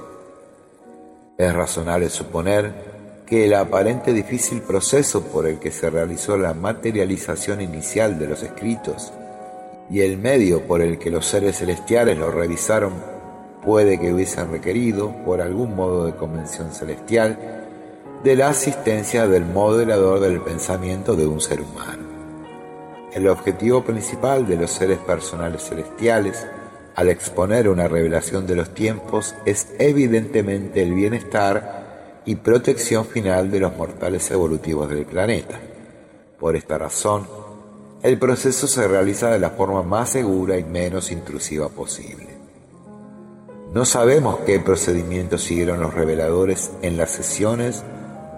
Es 1.38 1.54
razonable 1.54 2.10
suponer 2.10 2.74
que 3.28 3.46
el 3.46 3.54
aparente 3.54 4.12
difícil 4.12 4.62
proceso 4.64 5.22
por 5.26 5.46
el 5.46 5.60
que 5.60 5.70
se 5.70 5.92
realizó 5.92 6.36
la 6.36 6.56
materialización 6.56 7.62
inicial 7.62 8.18
de 8.18 8.28
los 8.28 8.42
escritos 8.42 9.14
y 9.92 10.02
el 10.02 10.18
medio 10.18 10.64
por 10.66 10.82
el 10.82 10.98
que 10.98 11.12
los 11.12 11.28
seres 11.28 11.60
celestiales 11.60 12.18
los 12.18 12.34
revisaron 12.34 12.94
puede 13.64 14.00
que 14.00 14.12
hubiesen 14.12 14.50
requerido, 14.52 15.14
por 15.26 15.42
algún 15.42 15.76
modo 15.76 16.06
de 16.06 16.16
convención 16.16 16.74
celestial, 16.74 17.38
de 18.24 18.36
la 18.36 18.50
asistencia 18.50 19.28
del 19.28 19.46
modelador 19.46 20.22
del 20.22 20.42
pensamiento 20.42 21.16
de 21.16 21.28
un 21.28 21.40
ser 21.40 21.62
humano. 21.62 22.08
El 23.14 23.28
objetivo 23.28 23.84
principal 23.84 24.48
de 24.48 24.56
los 24.56 24.72
seres 24.72 24.98
personales 24.98 25.62
celestiales 25.64 26.48
al 26.96 27.10
exponer 27.10 27.70
una 27.70 27.88
revelación 27.88 28.46
de 28.48 28.56
los 28.56 28.74
tiempos 28.74 29.36
es 29.46 29.68
evidentemente 29.80 30.82
el 30.82 30.94
bienestar 30.94 32.22
y 32.26 32.36
protección 32.36 33.06
final 33.06 33.52
de 33.52 33.60
los 33.60 33.76
mortales 33.76 34.30
evolutivos 34.32 34.90
del 34.90 35.06
planeta. 35.06 35.60
Por 36.40 36.56
esta 36.56 36.78
razón, 36.78 37.28
el 38.02 38.18
proceso 38.18 38.68
se 38.68 38.88
realiza 38.88 39.30
de 39.30 39.40
la 39.40 39.50
forma 39.50 39.84
más 39.84 40.12
segura 40.12 40.58
y 40.58 40.64
menos 40.64 41.12
intrusiva 41.12 41.70
posible. 41.70 42.28
No 43.74 43.86
sabemos 43.86 44.40
qué 44.46 44.60
procedimientos 44.60 45.44
siguieron 45.44 45.80
los 45.82 45.94
reveladores 45.94 46.72
en 46.82 46.98
las 46.98 47.12
sesiones 47.12 47.84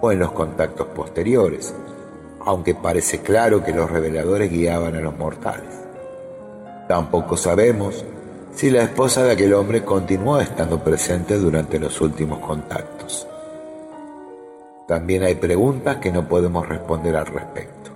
o 0.00 0.12
en 0.12 0.18
los 0.18 0.32
contactos 0.32 0.88
posteriores, 0.88 1.74
aunque 2.44 2.74
parece 2.74 3.20
claro 3.20 3.64
que 3.64 3.72
los 3.72 3.90
reveladores 3.90 4.50
guiaban 4.50 4.96
a 4.96 5.00
los 5.00 5.16
mortales. 5.16 5.74
Tampoco 6.88 7.36
sabemos 7.36 8.04
si 8.54 8.70
la 8.70 8.82
esposa 8.82 9.24
de 9.24 9.32
aquel 9.32 9.54
hombre 9.54 9.82
continuó 9.82 10.40
estando 10.40 10.82
presente 10.82 11.38
durante 11.38 11.78
los 11.78 12.00
últimos 12.00 12.38
contactos. 12.38 13.26
También 14.86 15.22
hay 15.22 15.36
preguntas 15.36 15.96
que 15.96 16.12
no 16.12 16.28
podemos 16.28 16.68
responder 16.68 17.16
al 17.16 17.26
respecto. 17.26 17.90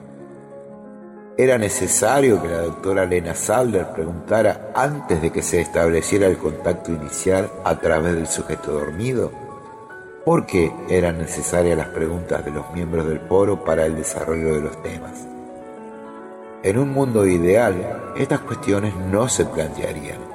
¿Era 1.36 1.58
necesario 1.58 2.40
que 2.40 2.48
la 2.48 2.62
doctora 2.62 3.04
Lena 3.04 3.34
Salder 3.34 3.88
preguntara 3.94 4.70
antes 4.74 5.20
de 5.20 5.30
que 5.30 5.42
se 5.42 5.60
estableciera 5.60 6.26
el 6.26 6.38
contacto 6.38 6.90
inicial 6.90 7.50
a 7.62 7.78
través 7.78 8.14
del 8.14 8.26
sujeto 8.26 8.72
dormido? 8.72 9.30
¿Por 10.24 10.46
qué 10.46 10.72
eran 10.88 11.18
necesarias 11.18 11.76
las 11.76 11.88
preguntas 11.88 12.42
de 12.44 12.50
los 12.50 12.72
miembros 12.72 13.06
del 13.06 13.20
foro 13.20 13.62
para 13.62 13.84
el 13.84 13.94
desarrollo 13.94 14.54
de 14.54 14.62
los 14.62 14.82
temas? 14.82 15.26
En 16.62 16.78
un 16.78 16.90
mundo 16.90 17.26
ideal, 17.26 18.14
estas 18.16 18.40
cuestiones 18.40 18.94
no 18.96 19.28
se 19.28 19.44
plantearían 19.44 20.25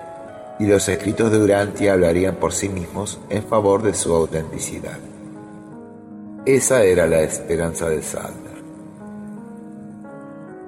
y 0.61 0.67
los 0.67 0.87
escritos 0.89 1.31
de 1.31 1.39
Durantia 1.39 1.93
hablarían 1.93 2.35
por 2.35 2.53
sí 2.53 2.69
mismos 2.69 3.19
en 3.31 3.41
favor 3.41 3.81
de 3.81 3.95
su 3.95 4.13
autenticidad. 4.13 4.99
Esa 6.45 6.83
era 6.83 7.07
la 7.07 7.21
esperanza 7.21 7.89
de 7.89 8.03
Sander. 8.03 8.61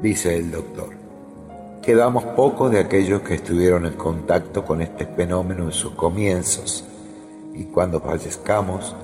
Dice 0.02 0.36
el 0.36 0.50
doctor, 0.50 0.90
quedamos 1.84 2.24
pocos 2.24 2.72
de 2.72 2.80
aquellos 2.80 3.22
que 3.22 3.36
estuvieron 3.36 3.86
en 3.86 3.94
contacto 3.94 4.66
con 4.66 4.82
este 4.82 5.06
fenómeno 5.06 5.66
en 5.66 5.72
sus 5.72 5.94
comienzos, 5.94 6.84
y 7.54 7.66
cuando 7.66 8.00
fallezcamos, 8.00 8.96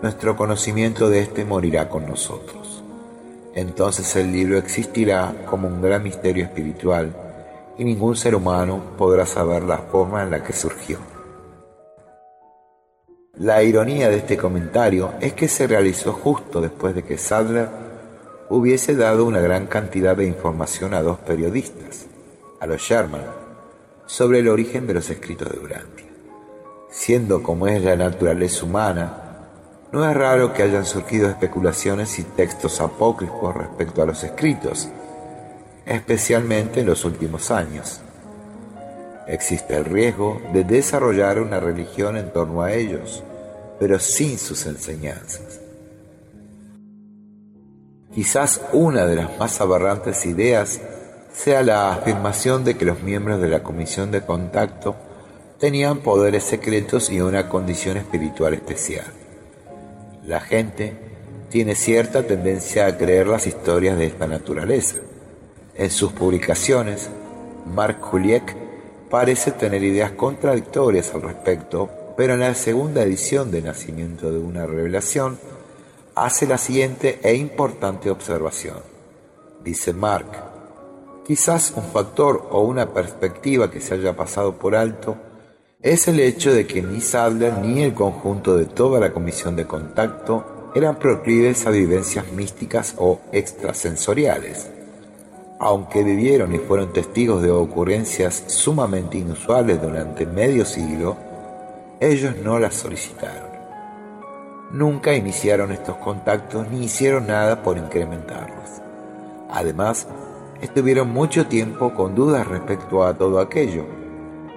nuestro 0.00 0.36
conocimiento 0.36 1.10
de 1.10 1.22
éste 1.22 1.44
morirá 1.44 1.88
con 1.88 2.06
nosotros. 2.06 2.84
Entonces 3.52 4.14
el 4.14 4.30
libro 4.30 4.58
existirá 4.58 5.34
como 5.46 5.66
un 5.66 5.82
gran 5.82 6.04
misterio 6.04 6.44
espiritual 6.44 7.29
y 7.78 7.84
ningún 7.84 8.16
ser 8.16 8.34
humano 8.34 8.80
podrá 8.98 9.26
saber 9.26 9.62
la 9.62 9.78
forma 9.78 10.22
en 10.22 10.30
la 10.30 10.42
que 10.42 10.52
surgió. 10.52 10.98
La 13.34 13.62
ironía 13.62 14.10
de 14.10 14.16
este 14.16 14.36
comentario 14.36 15.14
es 15.20 15.32
que 15.32 15.48
se 15.48 15.66
realizó 15.66 16.12
justo 16.12 16.60
después 16.60 16.94
de 16.94 17.04
que 17.04 17.16
Sadler 17.16 17.68
hubiese 18.50 18.96
dado 18.96 19.24
una 19.24 19.40
gran 19.40 19.66
cantidad 19.66 20.16
de 20.16 20.26
información 20.26 20.92
a 20.92 21.02
dos 21.02 21.18
periodistas, 21.20 22.06
a 22.58 22.66
los 22.66 22.82
Sherman, 22.82 23.24
sobre 24.04 24.40
el 24.40 24.48
origen 24.48 24.86
de 24.86 24.94
los 24.94 25.08
escritos 25.08 25.50
de 25.50 25.58
Durantia. 25.58 26.06
Siendo 26.90 27.42
como 27.42 27.68
es 27.68 27.82
la 27.82 27.94
naturaleza 27.94 28.66
humana, 28.66 29.30
no 29.92 30.08
es 30.08 30.16
raro 30.16 30.52
que 30.52 30.64
hayan 30.64 30.84
surgido 30.84 31.28
especulaciones 31.28 32.18
y 32.18 32.24
textos 32.24 32.80
apócrifos 32.80 33.54
respecto 33.54 34.02
a 34.02 34.06
los 34.06 34.22
escritos, 34.24 34.88
especialmente 35.86 36.80
en 36.80 36.86
los 36.86 37.04
últimos 37.04 37.50
años. 37.50 38.00
Existe 39.26 39.76
el 39.76 39.84
riesgo 39.84 40.40
de 40.52 40.64
desarrollar 40.64 41.40
una 41.40 41.60
religión 41.60 42.16
en 42.16 42.32
torno 42.32 42.62
a 42.62 42.72
ellos, 42.72 43.22
pero 43.78 43.98
sin 43.98 44.38
sus 44.38 44.66
enseñanzas. 44.66 45.60
Quizás 48.12 48.60
una 48.72 49.06
de 49.06 49.16
las 49.16 49.38
más 49.38 49.60
aberrantes 49.60 50.26
ideas 50.26 50.80
sea 51.32 51.62
la 51.62 51.92
afirmación 51.92 52.64
de 52.64 52.76
que 52.76 52.84
los 52.84 53.02
miembros 53.02 53.40
de 53.40 53.48
la 53.48 53.62
comisión 53.62 54.10
de 54.10 54.22
contacto 54.22 54.96
tenían 55.58 55.98
poderes 55.98 56.42
secretos 56.42 57.08
y 57.10 57.20
una 57.20 57.48
condición 57.48 57.98
espiritual 57.98 58.54
especial. 58.54 59.06
La 60.26 60.40
gente 60.40 60.94
tiene 61.50 61.74
cierta 61.74 62.22
tendencia 62.22 62.86
a 62.86 62.96
creer 62.96 63.26
las 63.26 63.46
historias 63.46 63.96
de 63.98 64.06
esta 64.06 64.26
naturaleza. 64.26 64.96
En 65.80 65.88
sus 65.90 66.12
publicaciones, 66.12 67.08
Mark 67.74 68.02
Juliek 68.02 68.54
parece 69.08 69.50
tener 69.50 69.82
ideas 69.82 70.12
contradictorias 70.12 71.14
al 71.14 71.22
respecto, 71.22 71.88
pero 72.18 72.34
en 72.34 72.40
la 72.40 72.54
segunda 72.54 73.02
edición 73.02 73.50
de 73.50 73.62
Nacimiento 73.62 74.30
de 74.30 74.40
una 74.40 74.66
Revelación 74.66 75.38
hace 76.14 76.46
la 76.46 76.58
siguiente 76.58 77.18
e 77.22 77.32
importante 77.32 78.10
observación. 78.10 78.76
Dice 79.64 79.94
Mark, 79.94 80.26
quizás 81.26 81.72
un 81.74 81.84
factor 81.84 82.46
o 82.50 82.60
una 82.60 82.92
perspectiva 82.92 83.70
que 83.70 83.80
se 83.80 83.94
haya 83.94 84.14
pasado 84.14 84.58
por 84.58 84.76
alto 84.76 85.16
es 85.80 86.08
el 86.08 86.20
hecho 86.20 86.52
de 86.52 86.66
que 86.66 86.82
ni 86.82 87.00
Sadler 87.00 87.56
ni 87.56 87.84
el 87.84 87.94
conjunto 87.94 88.54
de 88.54 88.66
toda 88.66 89.00
la 89.00 89.14
comisión 89.14 89.56
de 89.56 89.66
contacto 89.66 90.72
eran 90.74 90.98
proclives 90.98 91.66
a 91.66 91.70
vivencias 91.70 92.30
místicas 92.32 92.96
o 92.98 93.22
extrasensoriales. 93.32 94.68
Aunque 95.60 96.02
vivieron 96.02 96.54
y 96.54 96.58
fueron 96.58 96.92
testigos 96.92 97.42
de 97.42 97.50
ocurrencias 97.50 98.44
sumamente 98.48 99.18
inusuales 99.18 99.80
durante 99.80 100.26
medio 100.26 100.64
siglo, 100.64 101.16
ellos 102.00 102.34
no 102.42 102.58
las 102.58 102.74
solicitaron. 102.74 103.50
Nunca 104.72 105.14
iniciaron 105.14 105.70
estos 105.70 105.96
contactos 105.96 106.68
ni 106.70 106.84
hicieron 106.84 107.26
nada 107.26 107.62
por 107.62 107.76
incrementarlos. 107.76 108.80
Además, 109.50 110.08
estuvieron 110.60 111.10
mucho 111.10 111.46
tiempo 111.46 111.94
con 111.94 112.14
dudas 112.14 112.46
respecto 112.48 113.04
a 113.04 113.14
todo 113.14 113.38
aquello 113.38 114.00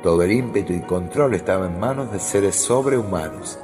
todo 0.03 0.21
el 0.21 0.33
ímpetu 0.33 0.73
y 0.73 0.81
control 0.81 1.33
estaba 1.33 1.65
en 1.65 1.79
manos 1.79 2.11
de 2.11 2.19
seres 2.19 2.57
sobrehumanos. 2.57 3.57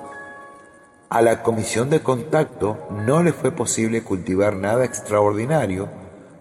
A 1.09 1.21
la 1.21 1.43
comisión 1.43 1.89
de 1.89 1.99
contacto 1.99 2.77
no 3.05 3.21
le 3.21 3.33
fue 3.33 3.51
posible 3.51 4.03
cultivar 4.03 4.55
nada 4.55 4.85
extraordinario, 4.85 5.89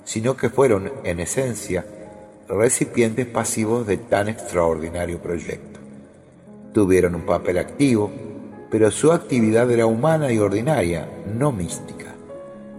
sino 0.08 0.38
que 0.38 0.48
fueron, 0.48 0.90
en 1.04 1.20
esencia, 1.20 1.84
recipientes 2.48 3.26
pasivos 3.26 3.86
de 3.86 3.98
tan 3.98 4.30
extraordinario 4.30 5.18
proyecto. 5.18 5.80
Tuvieron 6.72 7.14
un 7.14 7.26
papel 7.26 7.58
activo, 7.58 8.10
pero 8.70 8.90
su 8.90 9.12
actividad 9.12 9.70
era 9.70 9.84
humana 9.84 10.32
y 10.32 10.38
ordinaria, 10.38 11.06
no 11.26 11.52
mística, 11.52 12.14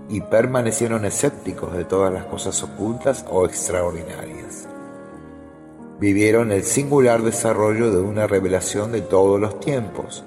y 0.09 0.21
permanecieron 0.21 1.05
escépticos 1.05 1.77
de 1.77 1.85
todas 1.85 2.11
las 2.11 2.25
cosas 2.25 2.63
ocultas 2.63 3.23
o 3.29 3.45
extraordinarias 3.45 4.67
vivieron 5.99 6.51
el 6.51 6.63
singular 6.63 7.21
desarrollo 7.23 7.91
de 7.91 7.99
una 7.99 8.25
revelación 8.25 8.91
de 8.91 9.01
todos 9.01 9.39
los 9.39 9.59
tiempos, 9.59 10.23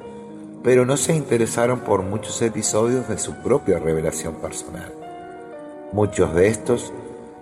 pero 0.63 0.85
no 0.85 0.97
se 0.97 1.17
interesaron 1.17 1.81
por 1.81 2.03
muchos 2.03 2.41
episodios 2.43 3.09
de 3.09 3.19
su 3.19 3.35
propia 3.43 3.79
revelación 3.79 4.35
personal. 4.35 5.02
Muchos 5.93 6.35
de 6.35 6.49
estos, 6.49 6.91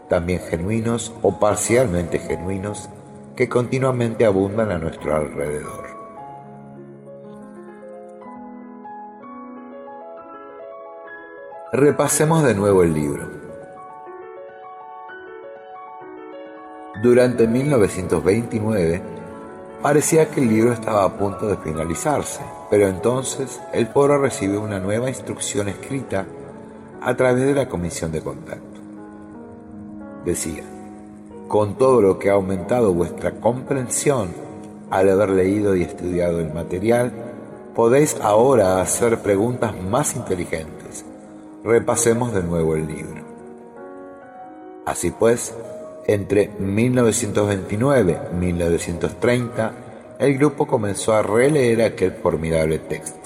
también 0.08 0.40
genuinos 0.40 1.14
o 1.22 1.38
parcialmente 1.38 2.18
genuinos, 2.18 2.88
que 3.36 3.48
continuamente 3.48 4.26
abundan 4.26 4.72
a 4.72 4.78
nuestro 4.78 5.14
alrededor. 5.14 5.86
Repasemos 11.72 12.42
de 12.42 12.56
nuevo 12.56 12.82
el 12.82 12.92
libro. 12.92 13.28
Durante 17.00 17.46
1929 17.46 19.00
parecía 19.80 20.28
que 20.28 20.40
el 20.40 20.48
libro 20.48 20.72
estaba 20.72 21.04
a 21.04 21.16
punto 21.16 21.46
de 21.46 21.56
finalizarse, 21.56 22.42
pero 22.68 22.88
entonces 22.88 23.60
el 23.72 23.86
foro 23.86 24.18
recibió 24.18 24.60
una 24.60 24.80
nueva 24.80 25.08
instrucción 25.08 25.68
escrita 25.68 26.26
a 27.00 27.16
través 27.16 27.46
de 27.46 27.54
la 27.54 27.68
comisión 27.68 28.12
de 28.12 28.20
contacto. 28.20 28.80
Decía, 30.24 30.64
con 31.48 31.76
todo 31.76 32.00
lo 32.00 32.18
que 32.18 32.30
ha 32.30 32.34
aumentado 32.34 32.92
vuestra 32.92 33.32
comprensión 33.32 34.28
al 34.90 35.08
haber 35.08 35.30
leído 35.30 35.74
y 35.76 35.82
estudiado 35.82 36.40
el 36.40 36.52
material, 36.52 37.12
podéis 37.74 38.16
ahora 38.20 38.80
hacer 38.80 39.18
preguntas 39.20 39.74
más 39.80 40.16
inteligentes. 40.16 41.04
Repasemos 41.64 42.32
de 42.32 42.42
nuevo 42.42 42.74
el 42.74 42.86
libro. 42.86 43.22
Así 44.84 45.10
pues, 45.10 45.54
entre 46.06 46.48
1929 46.58 48.18
y 48.32 48.36
1930, 48.36 49.72
el 50.18 50.36
grupo 50.36 50.66
comenzó 50.66 51.14
a 51.14 51.22
releer 51.22 51.82
aquel 51.82 52.12
formidable 52.12 52.78
texto. 52.78 53.19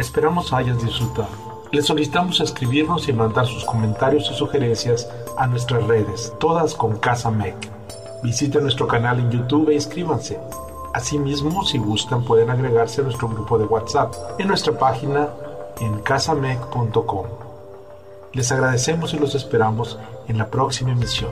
Esperamos 0.00 0.54
hayas 0.54 0.82
disfrutado. 0.82 1.28
Les 1.72 1.84
solicitamos 1.84 2.40
escribirnos 2.40 3.06
y 3.08 3.12
mandar 3.12 3.46
sus 3.46 3.66
comentarios 3.66 4.30
y 4.30 4.34
sugerencias 4.34 5.06
a 5.36 5.46
nuestras 5.46 5.86
redes, 5.86 6.32
todas 6.40 6.74
con 6.74 6.96
Casa 6.96 7.30
Mec. 7.30 7.54
Visiten 8.22 8.62
nuestro 8.62 8.88
canal 8.88 9.20
en 9.20 9.30
YouTube 9.30 9.68
e 9.68 9.74
inscríbanse. 9.74 10.40
Asimismo, 10.94 11.66
si 11.66 11.76
gustan, 11.76 12.24
pueden 12.24 12.48
agregarse 12.48 13.02
a 13.02 13.04
nuestro 13.04 13.28
grupo 13.28 13.58
de 13.58 13.66
WhatsApp 13.66 14.14
en 14.38 14.48
nuestra 14.48 14.72
página 14.78 15.28
en 15.80 16.00
casamec.com. 16.00 17.26
Les 18.32 18.50
agradecemos 18.52 19.12
y 19.12 19.18
los 19.18 19.34
esperamos 19.34 19.98
en 20.28 20.38
la 20.38 20.46
próxima 20.46 20.92
emisión. 20.92 21.30